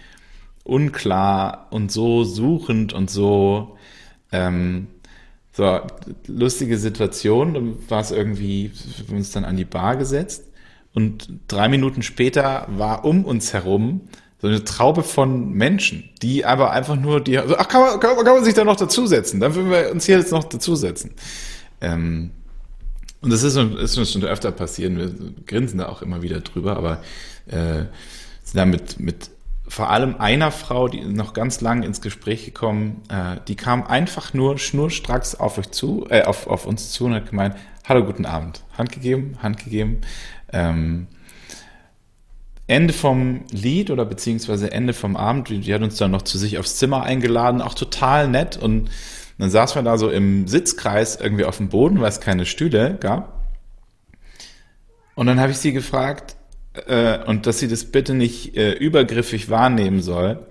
[0.63, 3.77] unklar und so suchend und so
[4.31, 4.87] ähm,
[5.51, 5.81] so
[6.27, 7.53] lustige Situation.
[7.53, 10.48] Dann war es irgendwie, wir haben uns dann an die Bar gesetzt
[10.93, 14.01] und drei Minuten später war um uns herum
[14.41, 18.35] so eine Traube von Menschen, die aber einfach nur die, ach, kann man, kann, kann
[18.35, 19.39] man sich da noch dazusetzen?
[19.39, 21.11] Dann würden wir uns hier jetzt noch dazusetzen.
[21.81, 22.31] Ähm,
[23.21, 24.95] und das ist, ist uns schon öfter passiert.
[24.95, 25.11] Wir
[25.45, 27.01] grinsen da auch immer wieder drüber, aber
[27.47, 27.85] äh,
[28.43, 29.29] sind da mit, mit
[29.67, 34.33] vor allem einer Frau, die noch ganz lang ins Gespräch gekommen, äh, die kam einfach
[34.33, 38.25] nur schnurstracks auf euch zu, äh, auf, auf uns zu und hat gemeint, hallo, guten
[38.25, 38.63] Abend.
[38.77, 40.01] Hand gegeben, Hand gegeben.
[40.51, 41.07] Ähm,
[42.67, 46.37] Ende vom Lied oder beziehungsweise Ende vom Abend, die, die hat uns dann noch zu
[46.37, 48.89] sich aufs Zimmer eingeladen, auch total nett und
[49.39, 52.97] dann saßen wir da so im Sitzkreis irgendwie auf dem Boden, weil es keine Stühle
[52.99, 53.39] gab.
[55.15, 56.35] Und dann habe ich sie gefragt,
[56.87, 60.45] äh, und dass sie das bitte nicht äh, übergriffig wahrnehmen soll,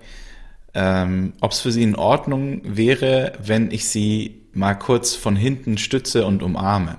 [0.73, 5.77] ähm, ob es für sie in Ordnung wäre, wenn ich sie mal kurz von hinten
[5.77, 6.97] stütze und umarme.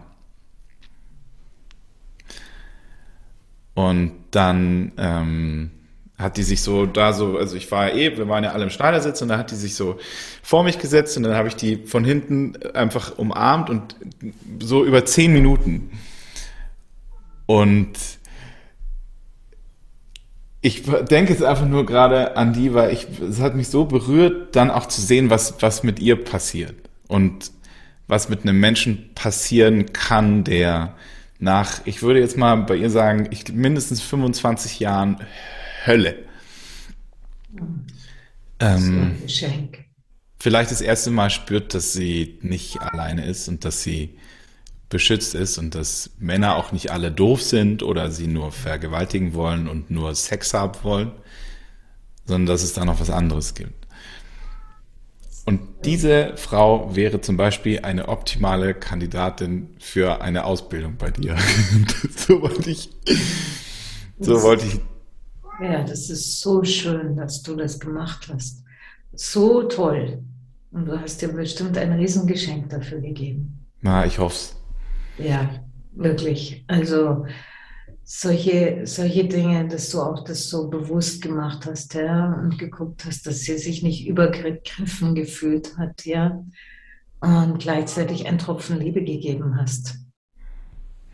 [3.75, 5.71] Und dann ähm,
[6.19, 8.71] hat die sich so da so, also ich war eh, wir waren ja alle im
[8.71, 9.99] Schneidersitz und da hat die sich so
[10.43, 13.97] vor mich gesetzt und dann habe ich die von hinten einfach umarmt und
[14.61, 15.91] so über zehn Minuten.
[17.47, 17.93] Und
[20.61, 24.55] ich denke jetzt einfach nur gerade an die, weil ich, es hat mich so berührt,
[24.55, 26.75] dann auch zu sehen, was, was mit ihr passiert
[27.09, 27.51] und
[28.09, 30.95] was mit einem Menschen passieren kann, der
[31.41, 35.17] nach, ich würde jetzt mal bei ihr sagen, ich, mindestens 25 Jahren
[35.87, 36.25] Hölle.
[38.61, 39.85] Ähm, Geschenk.
[40.39, 44.19] Vielleicht das erste Mal spürt, dass sie nicht alleine ist und dass sie
[44.89, 49.69] beschützt ist und dass Männer auch nicht alle doof sind oder sie nur vergewaltigen wollen
[49.69, 51.13] und nur Sex haben wollen,
[52.27, 53.80] sondern dass es da noch was anderes gibt.
[55.51, 61.37] Und diese Frau wäre zum Beispiel eine optimale Kandidatin für eine Ausbildung bei dir.
[62.17, 62.89] so wollte ich,
[64.21, 64.81] so wollte ich.
[65.61, 68.63] Ja, das ist so schön, dass du das gemacht hast.
[69.13, 70.23] So toll.
[70.71, 73.67] Und du hast dir bestimmt ein Riesengeschenk dafür gegeben.
[73.81, 74.55] Na, ich hoff's.
[75.19, 75.51] Ja,
[75.97, 76.65] wirklich.
[76.69, 77.27] Also
[78.13, 83.25] solche, solche Dinge, dass du auch das so bewusst gemacht hast, ja, und geguckt hast,
[83.25, 86.45] dass sie sich nicht übergriffen gefühlt hat, ja,
[87.21, 89.95] und gleichzeitig einen Tropfen Liebe gegeben hast.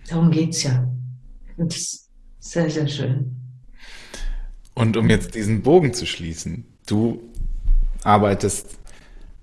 [0.08, 0.90] Darum geht's ja.
[1.58, 3.36] Und das ist sehr, sehr schön.
[4.72, 7.20] Und um jetzt diesen Bogen zu schließen, du
[8.04, 8.78] arbeitest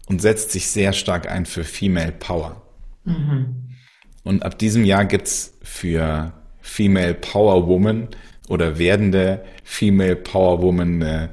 [0.07, 2.63] und setzt dich sehr stark ein für Female Power.
[3.03, 3.75] Mhm.
[4.23, 6.33] Und ab diesem Jahr gibt's für
[6.63, 8.07] Female Power Woman
[8.49, 11.29] oder werdende Female Power Woman eine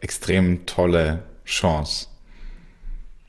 [0.00, 2.08] extrem tolle Chance.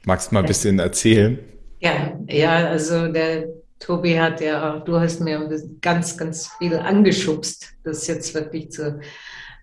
[0.04, 1.40] Magst du mal ein bisschen erzählen?
[1.80, 3.48] Ja, ja, also der
[3.80, 5.50] Tobi hat ja, du hast mir
[5.82, 9.00] ganz, ganz viel angeschubst, das jetzt wirklich zu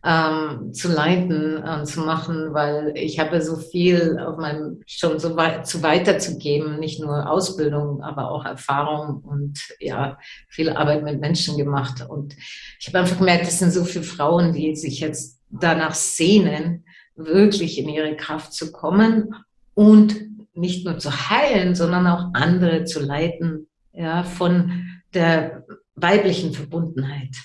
[0.02, 5.36] ähm, zu leiten und zu machen, weil ich habe so viel auf meinem schon so
[5.36, 11.58] weit zu weiterzugeben, nicht nur Ausbildung, aber auch Erfahrung und ja viel Arbeit mit Menschen
[11.58, 12.06] gemacht.
[12.08, 12.34] Und
[12.78, 16.84] ich habe einfach gemerkt, es sind so viele Frauen, die sich jetzt danach sehnen,
[17.14, 19.34] wirklich in ihre Kraft zu kommen
[19.74, 20.16] und
[20.54, 27.36] nicht nur zu heilen, sondern auch andere zu leiten, ja, von der weiblichen Verbundenheit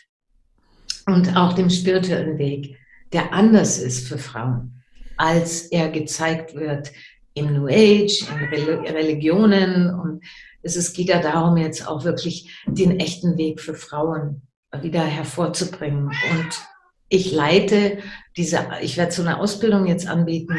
[1.06, 2.78] und auch dem spirituellen Weg,
[3.14, 4.84] der anders ist für Frauen,
[5.18, 6.92] als er gezeigt wird
[7.34, 9.94] im New Age, in Religionen.
[9.94, 10.24] Und
[10.64, 14.42] es geht ja darum, jetzt auch wirklich den echten Weg für Frauen
[14.82, 16.08] wieder hervorzubringen.
[16.08, 16.68] Und
[17.10, 18.00] ich leite
[18.36, 20.58] diese, ich werde so eine Ausbildung jetzt anbieten,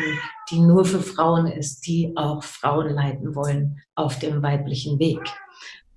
[0.51, 5.21] die nur für Frauen ist, die auch Frauen leiten wollen auf dem weiblichen Weg.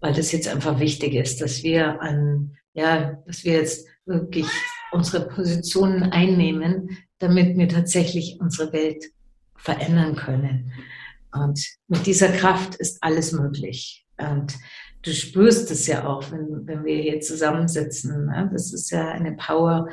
[0.01, 4.47] Weil das jetzt einfach wichtig ist, dass wir an, ja, dass wir jetzt wirklich
[4.91, 9.05] unsere Positionen einnehmen, damit wir tatsächlich unsere Welt
[9.55, 10.73] verändern können.
[11.31, 14.05] Und mit dieser Kraft ist alles möglich.
[14.17, 14.55] Und
[15.03, 18.25] du spürst es ja auch, wenn, wenn wir hier zusammensitzen.
[18.25, 18.49] Ne?
[18.51, 19.89] Das ist ja eine Power,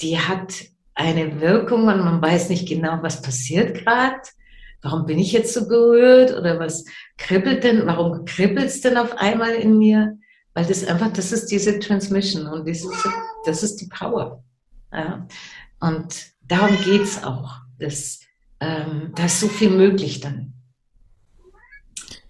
[0.00, 0.54] die hat
[0.94, 4.20] eine Wirkung und man weiß nicht genau, was passiert gerade.
[4.82, 6.84] Warum bin ich jetzt so berührt oder was
[7.16, 10.18] kribbelt denn, warum kribbelt es denn auf einmal in mir?
[10.58, 12.90] Weil das einfach, das ist diese Transmission und dieses,
[13.44, 14.42] das ist die Power.
[14.92, 15.24] Ja?
[15.78, 17.60] Und darum geht es auch.
[17.78, 18.18] Das,
[18.58, 20.54] ähm, da ist so viel möglich dann.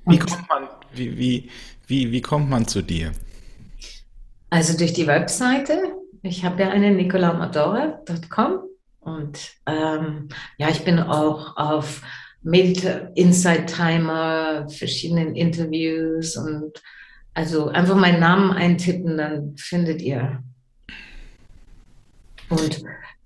[0.04, 1.50] wie kommt man, wie, wie,
[1.86, 3.12] wie, wie kommt man zu dir?
[4.50, 5.94] Also durch die Webseite.
[6.22, 8.58] Ich habe ja eine nicolamadora.com
[9.00, 12.02] und ähm, ja, ich bin auch auf
[12.42, 16.82] Medita Inside Timer, verschiedenen Interviews und
[17.38, 20.42] also einfach meinen Namen eintippen, dann findet ihr.
[22.48, 22.82] Und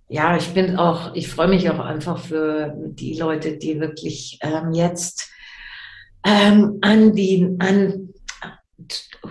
[0.08, 4.74] ja, ich bin auch, ich freue mich auch einfach für die Leute, die wirklich ähm,
[4.74, 5.30] jetzt
[6.26, 8.10] ähm, an die, an,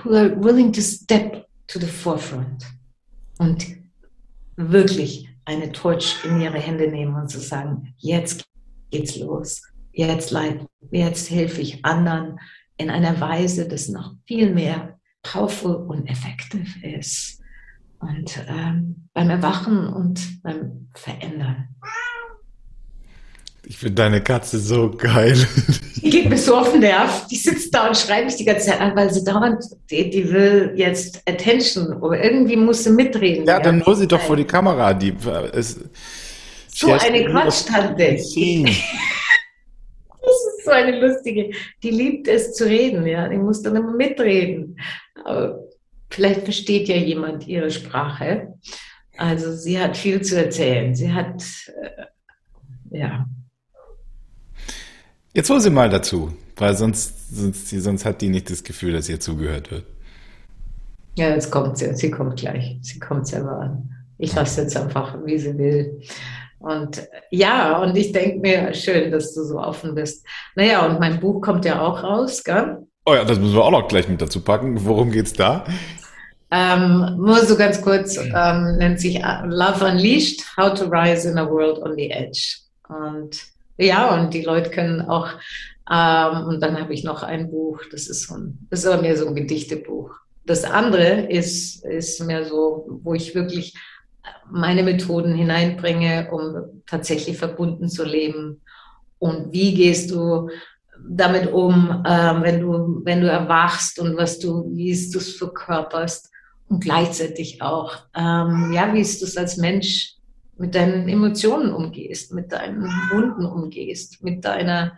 [0.03, 2.65] who are willing to step to the forefront
[3.37, 3.63] und
[4.55, 8.45] wirklich eine Torch in ihre Hände nehmen und zu sagen, jetzt
[8.89, 9.61] geht's los,
[9.91, 12.39] jetzt leid, jetzt helfe ich anderen,
[12.81, 17.39] in einer Weise, das noch viel mehr powerful und effektiv ist.
[17.99, 21.67] Und ähm, beim Erwachen und beim Verändern.
[23.63, 25.37] Ich finde deine Katze so geil.
[25.97, 27.27] Die geht mir so auf den Nerv.
[27.27, 30.31] Die sitzt da und schreit mich die ganze Zeit an, weil sie dauernd, die, die
[30.31, 33.45] will jetzt Attention oder irgendwie muss sie mitreden.
[33.45, 34.95] Ja, dann hol sie doch vor die Kamera.
[34.95, 35.15] Die,
[35.53, 35.79] ist,
[36.73, 38.17] so eine Quatschtante.
[40.65, 41.51] so eine lustige.
[41.83, 43.27] Die liebt es zu reden, ja.
[43.27, 44.79] Die muss dann immer mitreden.
[45.23, 45.59] Aber
[46.09, 48.53] vielleicht versteht ja jemand ihre Sprache.
[49.17, 50.95] Also sie hat viel zu erzählen.
[50.95, 51.43] Sie hat,
[51.81, 53.25] äh, ja.
[55.33, 59.07] Jetzt hol sie mal dazu, weil sonst, sonst, sonst hat die nicht das Gefühl, dass
[59.07, 59.85] ihr zugehört wird.
[61.15, 61.93] Ja, jetzt kommt sie.
[61.95, 62.77] Sie kommt gleich.
[62.81, 63.89] Sie kommt selber an.
[64.17, 66.01] Ich lasse jetzt einfach, wie sie will.
[66.61, 70.25] Und ja, und ich denke mir, schön, dass du so offen bist.
[70.55, 72.77] Naja, und mein Buch kommt ja auch raus, gell?
[73.05, 74.85] Oh ja, das müssen wir auch noch gleich mit dazu packen.
[74.85, 75.65] Worum geht's da?
[76.51, 81.49] Ähm, nur so ganz kurz, ähm, nennt sich Love Unleashed, How to Rise in a
[81.49, 82.57] World on the Edge.
[82.89, 83.41] Und
[83.77, 85.29] ja, und die Leute können auch,
[85.89, 89.01] ähm, und dann habe ich noch ein Buch, das ist so ein, das ist aber
[89.01, 90.11] mehr so ein Gedichtebuch.
[90.45, 93.73] Das andere ist, ist mehr so, wo ich wirklich
[94.49, 98.61] meine Methoden hineinbringe, um tatsächlich verbunden zu leben.
[99.19, 100.49] Und wie gehst du
[101.07, 106.29] damit um, äh, wenn du, wenn du erwachst und was du, wie du es verkörperst
[106.69, 110.15] und gleichzeitig auch, ähm, ja, wie du es als Mensch
[110.57, 114.97] mit deinen Emotionen umgehst, mit deinen Wunden umgehst, mit deiner,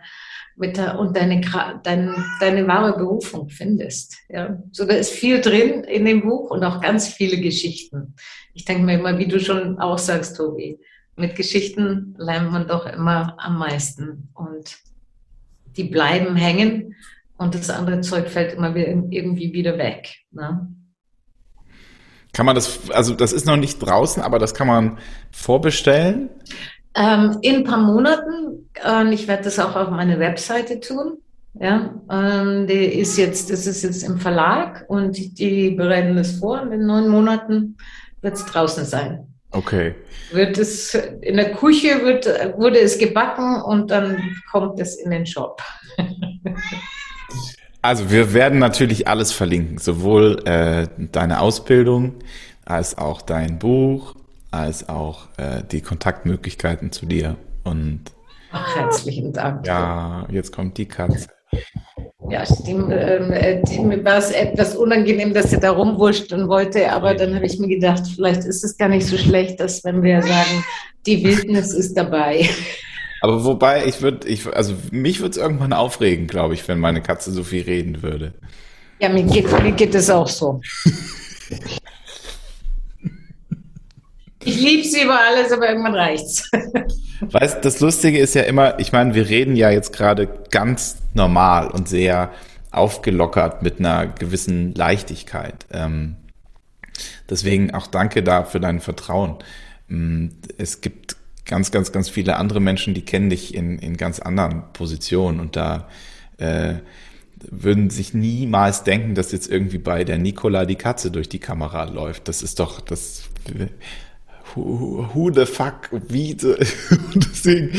[0.56, 1.40] mit der, und deine,
[1.82, 4.16] dein, deine wahre Berufung findest.
[4.28, 4.58] Ja.
[4.72, 8.14] So, da ist viel drin in dem Buch und auch ganz viele Geschichten.
[8.52, 10.78] Ich denke mir immer, wie du schon auch sagst, Tobi,
[11.16, 14.78] mit Geschichten lernt man doch immer am meisten und
[15.76, 16.94] die bleiben hängen
[17.36, 20.08] und das andere Zeug fällt immer wieder, irgendwie wieder weg.
[20.30, 20.68] Ne?
[22.32, 24.98] Kann man das, also das ist noch nicht draußen, aber das kann man
[25.30, 26.30] vorbestellen?
[26.96, 28.68] Ähm, in ein paar Monaten.
[28.84, 31.18] Äh, ich werde das auch auf meine Webseite tun.
[31.60, 36.60] Ja, ähm, die ist jetzt, das ist jetzt im Verlag und die bereiten das vor.
[36.72, 37.76] In neun Monaten
[38.22, 39.26] wird es draußen sein.
[39.52, 39.94] Okay.
[40.32, 42.26] Wird es in der Küche wird,
[42.58, 44.18] wurde es gebacken und dann
[44.50, 45.62] kommt es in den Shop.
[47.84, 52.14] Also wir werden natürlich alles verlinken, sowohl äh, deine Ausbildung
[52.64, 54.14] als auch dein Buch,
[54.54, 57.36] als auch äh, die Kontaktmöglichkeiten zu dir.
[57.64, 58.02] Und
[58.52, 59.66] Ach, herzlichen Dank.
[59.66, 61.28] Ja, jetzt kommt die Katze.
[62.30, 62.90] Ja, stimmt.
[62.90, 67.46] Ähm, äh, mir war es etwas unangenehm, dass sie da rumwurschteln wollte, aber dann habe
[67.46, 70.64] ich mir gedacht, vielleicht ist es gar nicht so schlecht, dass wenn wir sagen,
[71.06, 72.48] die Wildnis ist dabei.
[73.20, 77.02] Aber wobei, ich würde, ich, also mich würde es irgendwann aufregen, glaube ich, wenn meine
[77.02, 78.34] Katze so viel reden würde.
[79.00, 80.60] Ja, mir geht, mir geht es auch so.
[84.44, 86.50] ich liebe sie über alles, aber irgendwann reicht's.
[87.20, 91.70] Weißt, das Lustige ist ja immer, ich meine, wir reden ja jetzt gerade ganz normal
[91.70, 92.30] und sehr
[92.70, 95.66] aufgelockert mit einer gewissen Leichtigkeit.
[95.72, 96.16] Ähm,
[97.30, 99.38] deswegen auch danke da für dein Vertrauen.
[99.88, 100.28] Mm,
[100.58, 101.16] es gibt
[101.46, 105.56] ganz, ganz, ganz viele andere Menschen, die kennen dich in, in ganz anderen Positionen und
[105.56, 105.88] da
[106.38, 106.74] äh,
[107.50, 111.84] würden sich niemals denken, dass jetzt irgendwie bei der Nicola die Katze durch die Kamera
[111.84, 112.28] läuft.
[112.28, 113.24] Das ist doch, das
[114.54, 116.34] who, who the fuck, wie,
[117.14, 117.70] deswegen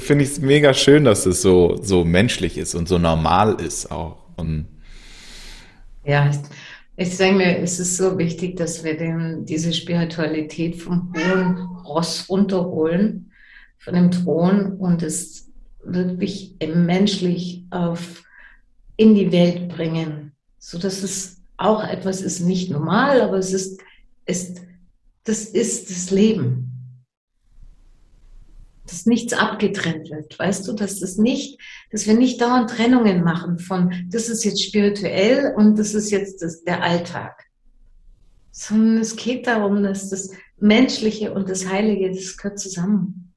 [0.00, 3.90] finde ich es mega schön, dass es so, so menschlich ist und so normal ist
[3.90, 4.18] auch.
[4.36, 4.66] Und
[6.04, 6.30] ja,
[6.96, 12.28] ich denke mir, es ist so wichtig, dass wir den, diese Spiritualität vom hohen Ross
[12.28, 13.32] runterholen,
[13.78, 15.50] von dem Thron und es
[15.84, 18.22] wirklich menschlich auf,
[18.96, 23.80] in die Welt bringen, so dass es auch etwas ist, nicht normal, aber es ist,
[24.24, 24.62] ist
[25.24, 26.74] das ist das Leben
[28.86, 31.58] dass nichts abgetrennt wird, weißt du, dass das nicht,
[31.90, 36.42] dass wir nicht dauernd Trennungen machen von, das ist jetzt spirituell und das ist jetzt
[36.42, 37.44] das, der Alltag.
[38.50, 43.32] Sondern es geht darum, dass das Menschliche und das Heilige, das gehört zusammen.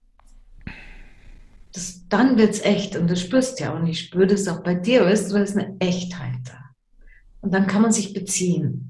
[1.73, 5.05] Das, dann wird's echt und du spürst ja und ich spüre das auch bei dir,
[5.05, 6.59] weißt du, da ist eine Echtheit da.
[7.41, 8.86] Und dann kann man sich beziehen.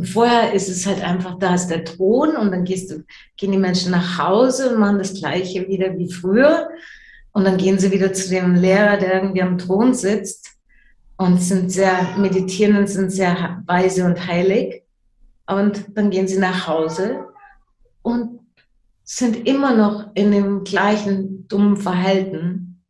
[0.00, 3.04] Und vorher ist es halt einfach, da ist der Thron und dann gehst du,
[3.36, 6.70] gehen die Menschen nach Hause und machen das Gleiche wieder wie früher.
[7.32, 10.52] Und dann gehen sie wieder zu dem Lehrer, der irgendwie am Thron sitzt
[11.18, 14.84] und sind sehr meditieren und sind sehr weise und heilig.
[15.46, 17.26] Und dann gehen sie nach Hause
[18.00, 18.40] und
[19.04, 22.82] sind immer noch in dem gleichen dummen Verhalten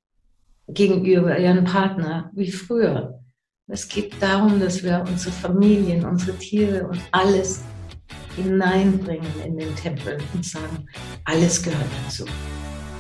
[0.69, 3.20] gegenüber ihrem Partner wie früher.
[3.73, 7.61] Es geht darum, dass wir unsere Familien, unsere Tiere und alles
[8.35, 10.87] hineinbringen in den Tempel und sagen,
[11.25, 12.25] alles gehört dazu.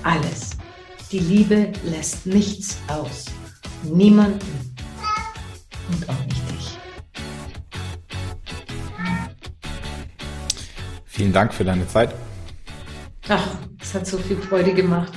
[0.05, 0.51] Alles.
[1.11, 3.24] Die Liebe lässt nichts aus.
[3.82, 4.39] Niemanden.
[5.90, 6.78] Und auch nicht dich.
[11.05, 12.15] Vielen Dank für deine Zeit.
[13.28, 15.12] Ach, es hat so viel Freude gemacht.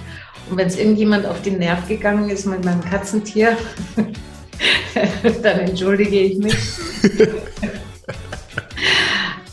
[0.49, 3.55] Und wenn es irgendjemand auf den Nerv gegangen ist mit meinem Katzentier,
[5.41, 6.55] dann entschuldige ich mich.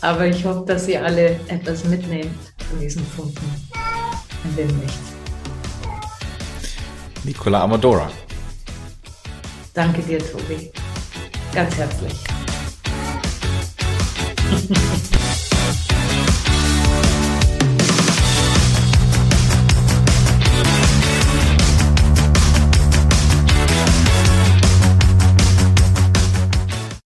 [0.01, 2.35] Aber ich hoffe, dass ihr alle etwas mitnehmt
[2.69, 3.45] von diesem Funken
[4.43, 4.99] in dem Licht.
[7.23, 8.11] Nicola Amadora.
[9.73, 10.71] Danke dir, Tobi.
[11.53, 12.13] Ganz herzlich.